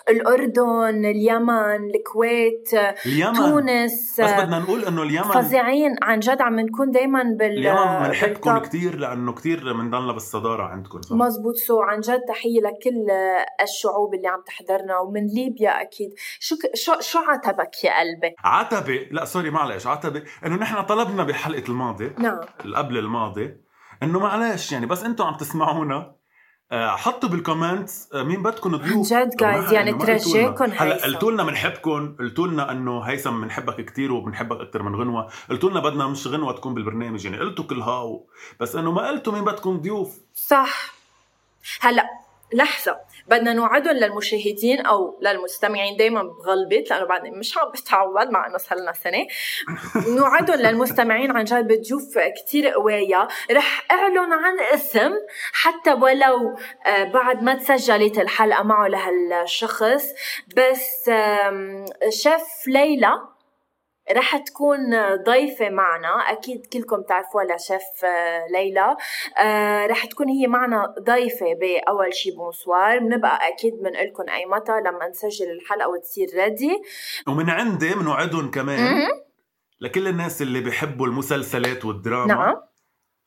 الأردن 0.10 1.06
اليمن 1.06 1.90
الكويت 1.96 2.70
اليمن. 3.06 3.34
تونس 3.34 4.22
بس 4.22 4.32
بدنا 4.32 4.60
نقول 4.60 4.86
إنه 4.86 5.04
اليمن 5.04 5.32
فظيعين. 5.32 5.96
عن 6.02 6.20
جد 6.20 6.42
عم 6.42 6.60
نكون 6.60 6.92
دايما 6.92 7.24
بال 7.24 7.52
اليمن 7.52 8.08
بنحبكم. 8.08 8.58
كثير 8.58 8.96
لأنه 8.96 9.34
كثير 9.34 9.74
بنضلنا 9.74 10.14
بالصدارة 10.14 10.64
عندكم. 10.64 11.02
صح؟ 11.02 11.16
مزبوط. 11.16 11.56
so 11.56 11.82
عن 11.82 12.00
جد 12.00 12.22
تحية 12.28 12.60
لكل 12.60 13.12
الشعوب 13.62 14.14
اللي 14.14 14.28
عم 14.28 14.42
تحضرنا 14.46 14.98
ومن 15.00 15.28
ليبيا 15.28 15.82
أكيد. 15.82 16.10
شو 16.40 16.56
شو 16.74 16.94
شو 17.00 17.20
عتبك 17.20 17.84
يا 17.84 18.00
قلبي؟ 18.00 18.36
عتبي؟ 18.44 19.08
لا 19.12 19.26
sorry 19.26 19.50
معلش. 19.50 19.88
عتبي 19.88 20.24
إنه 20.46 20.56
نحن 20.56 20.82
طلبنا 20.82 21.24
بحلقة 21.24 21.64
الماضي. 21.70 22.12
نعم. 22.20 22.40
قبل 22.76 22.98
الماضي 22.98 23.58
إنه 24.04 24.20
معلش 24.20 24.72
يعني 24.72 24.86
بس 24.86 25.04
أنتم 25.04 25.24
عم 25.24 25.38
تسمعونا. 25.38 26.16
حطوا 26.72 27.30
بالكومنتس 27.30 28.10
آه، 28.14 28.24
مين 28.24 28.44
بدكم 28.44 28.76
ضيوف 28.76 29.14
عن 29.14 29.28
جد 29.28 29.32
guys، 29.42 29.74
يعني. 29.74 29.94
ترجاكن 29.94 30.72
هلا. 30.78 31.04
قلتوا 31.04 31.32
لنا 31.32 31.44
بنحبكم 31.44 32.16
قلتوا 32.20 32.48
لنا 32.48 32.72
إنه 32.72 33.02
هيثم 33.02 33.42
بنحبك 33.42 33.86
كثير 33.86 34.12
وبنحبك 34.12 34.62
أكثر 34.62 34.84
من 34.84 34.96
غنوة. 34.96 35.30
قلتوا 35.50 35.70
لنا 35.70 35.80
بدنا 35.80 36.08
مش 36.08 36.28
غنوة 36.28 36.54
تكون 36.54 36.74
بالبرنامج 36.74 37.26
يعني 37.26 37.40
قلتوا 37.40 37.66
كل 37.66 37.82
هاو. 37.82 38.28
بس 38.60 38.76
إنه 38.76 38.92
ما 38.92 39.08
قلتوا 39.08 39.34
مين 39.34 39.44
بدكم 39.46 39.78
ضيوف. 39.78 40.18
صح. 40.34 40.94
هلا 41.82 42.10
لحظة. 42.54 42.98
بدنا 43.28 43.54
نوعدهم 43.54 43.96
للمشاهدين 43.96 44.86
أو 44.86 45.20
للمستمعين 45.22 45.98
دايما 45.98 46.24
بغلبت 46.24 46.90
لأنه 46.90 47.06
بعدني 47.06 47.32
مش 47.32 47.58
عم 47.58 47.72
بتعود 47.72 48.30
مع 48.30 48.48
إنه 48.48 48.58
صار 48.58 48.80
لنا 48.80 48.94
سنة. 48.94 49.28
نوعدهم 50.08 50.60
للمستمعين 50.60 51.32
عن 51.32 51.44
جد 51.44 51.68
بتشوف 51.68 52.04
كتير 52.18 52.68
قوايا 52.70 53.28
رح 53.52 53.86
أعلن 53.92 54.34
عن 54.34 54.60
اسم 54.74 55.12
حتى 55.54 55.94
ولو 55.94 56.58
آه، 56.86 57.04
بعد 57.04 57.44
ما 57.44 57.56
تسجلت 57.56 58.20
الحلقة 58.20 58.64
معه 58.64 58.88
لهالشخص. 58.88 60.06
بس 60.58 61.10
شيف 62.10 62.68
ليلى 62.68 63.35
رح 64.12 64.38
تكون 64.38 64.80
ضيفة 65.16 65.70
معنا. 65.70 66.08
أكيد 66.08 66.66
كلكم 66.66 67.02
تعرفوها 67.02 67.46
لشيف 67.46 68.06
آه، 68.06 68.46
ليلى. 68.52 68.96
آه، 69.38 69.86
رح 69.88 70.06
تكون 70.06 70.30
هي 70.30 70.48
معنا 70.48 70.94
ضيفة 71.00 71.46
بأول 71.54 72.14
شي 72.14 72.32
بونسوار. 72.32 73.00
بنبقى 73.00 73.48
أكيد 73.48 73.74
بنقلكم 73.74 74.24
أي 74.30 74.46
متى 74.46 74.80
لما 74.80 75.10
نسجل 75.10 75.52
الحلقة 75.52 75.90
وتصير 75.90 76.28
ready 76.36 76.82
ومن 77.28 77.50
عندي 77.50 77.94
بنوعدهم 77.94 78.52
كمان 78.52 79.08
لكل 79.80 80.08
الناس 80.08 80.42
اللي 80.42 80.62
بيحبوا 80.62 81.08
المسلسلات 81.08 81.86
والدراما. 81.86 82.34
نعم. 82.34 82.56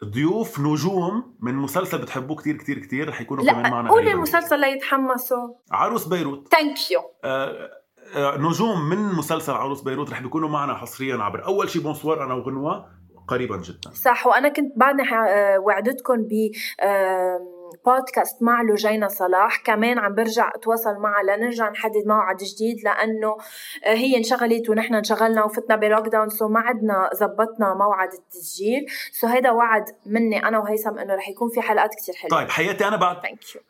ضيوف 0.05 0.61
نجوم 0.61 1.37
من 1.41 1.55
مسلسل 1.55 1.99
بتحبوه 1.99 2.37
كتير 2.37 2.57
كتير 2.57 2.79
كتير 2.79 3.09
رح 3.09 3.21
يكونوا 3.21 3.45
كمان 3.45 3.71
معنا 3.71 3.91
قولي. 3.91 4.13
المسلسل 4.13 4.61
ليتحمسوا 4.61 5.49
عروس 5.73 6.07
بيروت. 6.07 6.49
thank 6.49 6.91
you 6.91 7.01
آه، 7.25 7.71
نجوم 8.17 8.89
من 8.89 8.99
مسلسل 8.99 9.53
عروس 9.53 9.81
بيروت 9.83 10.11
رح 10.11 10.21
بيكونوا 10.23 10.49
معنا 10.49 10.75
حصريا 10.75 11.17
عبر 11.17 11.47
أول 11.47 11.69
شي 11.69 11.79
بونسوار 11.79 12.25
أنا 12.25 12.35
وغنوة 12.35 12.99
قريبا 13.29 13.57
جدا. 13.57 13.91
صح 13.91 14.27
وأنا 14.27 14.49
كنت 14.49 14.73
بعدني 14.77 15.03
آه، 15.13 15.59
وعدتكم 15.59 16.17
ب 16.23 16.51
بودكاست 17.85 18.43
مع 18.43 18.63
لجينا 18.63 19.09
صلاح 19.09 19.63
كمان 19.65 19.99
عم 19.99 20.15
برجع 20.15 20.51
أتواصل 20.55 20.95
معها 21.01 21.23
لنرجع 21.23 21.71
نحدد 21.71 22.03
موعد 22.07 22.37
جديد 22.37 22.85
لأنه 22.85 23.37
آه، 23.85 23.95
هي 23.95 24.17
انشغلت 24.17 24.71
ونحن 24.71 24.95
انشغلنا 24.95 25.45
وفتنا 25.45 25.77
ب 25.77 26.09
lockdown 26.09 26.29
so 26.29 26.49
ما 26.49 26.61
عدنا 26.61 27.11
زبطنا 27.13 27.75
موعد 27.75 28.13
التسجيل. 28.13 28.87
so 29.13 29.27
هيدا 29.27 29.51
وعد 29.51 29.85
مني 30.07 30.49
أنا 30.49 30.59
وهيثم 30.59 30.99
إنه 30.99 31.15
رح 31.15 31.29
يكون 31.29 31.49
في 31.49 31.61
حلقات 31.61 31.95
كتير 31.95 32.15
حلوة. 32.15 32.41
طيب 32.41 32.51
حياتي 32.51 32.89
أنا 32.89 32.97
بعد. 32.97 33.23
thank 33.23 33.55
you 33.55 33.61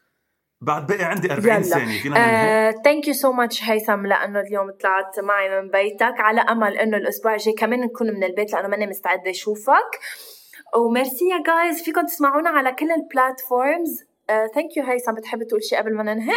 بعد 0.61 0.87
بقي 0.87 1.05
عندي 1.05 1.33
40 1.33 1.63
ثانية 1.63 2.03
فينا 2.03 2.73
thank 2.85 3.09
you 3.09 3.15
so 3.15 3.33
much 3.33 3.63
هيثم 3.63 4.07
لأنه 4.07 4.41
اليوم 4.41 4.71
طلعت 4.71 5.21
معي 5.21 5.61
من 5.61 5.71
بيتك. 5.71 6.15
على 6.19 6.41
أمل 6.41 6.79
إنه 6.79 6.97
الأسبوع 6.97 7.35
الجاي 7.35 7.55
كمان 7.55 7.81
نكون 7.81 8.07
من 8.07 8.25
البيت 8.25 8.53
لأنه 8.53 8.69
ماني 8.69 8.87
مستعدة 8.87 9.31
أشوفك. 9.31 10.01
وميرسي 10.77 11.25
يا 11.29 11.43
guys 11.47 11.83
فيكم 11.83 12.07
تسمعونا 12.07 12.51
على 12.51 12.73
كل 12.73 12.91
ال 12.91 13.02
platforms 13.02 14.05
thank 14.55 14.77
you 14.77 14.85
هيثم 14.85 15.15
بتحب 15.15 15.43
تقول 15.43 15.63
شيء 15.63 15.79
قبل 15.79 15.95
ما 15.95 16.03
ننهي؟ 16.03 16.37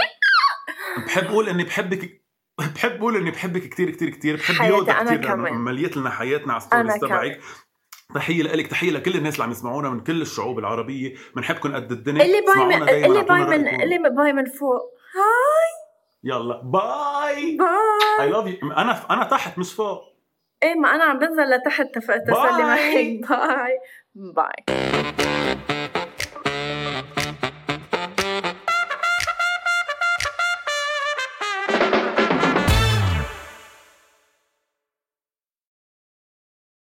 بحب 1.06 1.24
أقول 1.24 1.50
إني 1.50 1.64
بحبك 1.64 2.22
بحب 2.76 2.92
أقول 2.92 3.16
إني 3.16 3.32
بحبك 3.32 3.70
كثير 3.70 3.90
كثير 3.90 4.10
كثير 4.10 4.36
بحب 4.36 4.70
يودا 4.70 5.04
كثير 5.04 5.36
مليت 5.36 5.98
لنا 5.98 6.10
حياتنا 6.10 6.54
على 6.54 6.62
stories 6.62 6.94
تبعك. 6.94 7.40
تحية 8.16 8.44
لك 8.44 8.68
تحية 8.68 8.92
لكل 8.92 9.16
الناس 9.16 9.34
اللي 9.34 9.44
عم 9.44 9.52
يسمعونا 9.52 9.90
من 9.90 10.00
كل 10.00 10.22
الشعوب 10.22 10.60
العربية 10.60 11.16
بنحبكم 11.36 11.76
قد 11.76 11.92
الدنيا. 11.92 12.26
اللي 12.26 12.42
bye 12.42 12.66
من 12.66 12.90
اللي 12.90 13.24
bye 13.24 13.58
من 13.58 13.82
اللي 13.82 14.10
bye 14.10 14.34
من 14.34 14.46
فوق. 14.46 14.82
hi. 15.16 15.72
يلا 16.24 16.62
bye. 16.64 17.58
bye. 17.58 18.26
I 18.26 18.30
love 18.30 18.48
you 18.48 18.72
أنا 18.72 19.14
أنا 19.14 19.24
تحت 19.24 19.58
مش 19.58 19.74
فوق. 19.74 20.02
إيه 20.64 20.76
ما 20.76 20.96
أنا 20.96 21.04
عم 21.04 21.20
بنزل 21.20 21.50
لتحت 21.50 21.88
تسلي 21.96 22.64
معك 22.64 23.30
bye. 23.30 23.80
bye. 24.16 24.76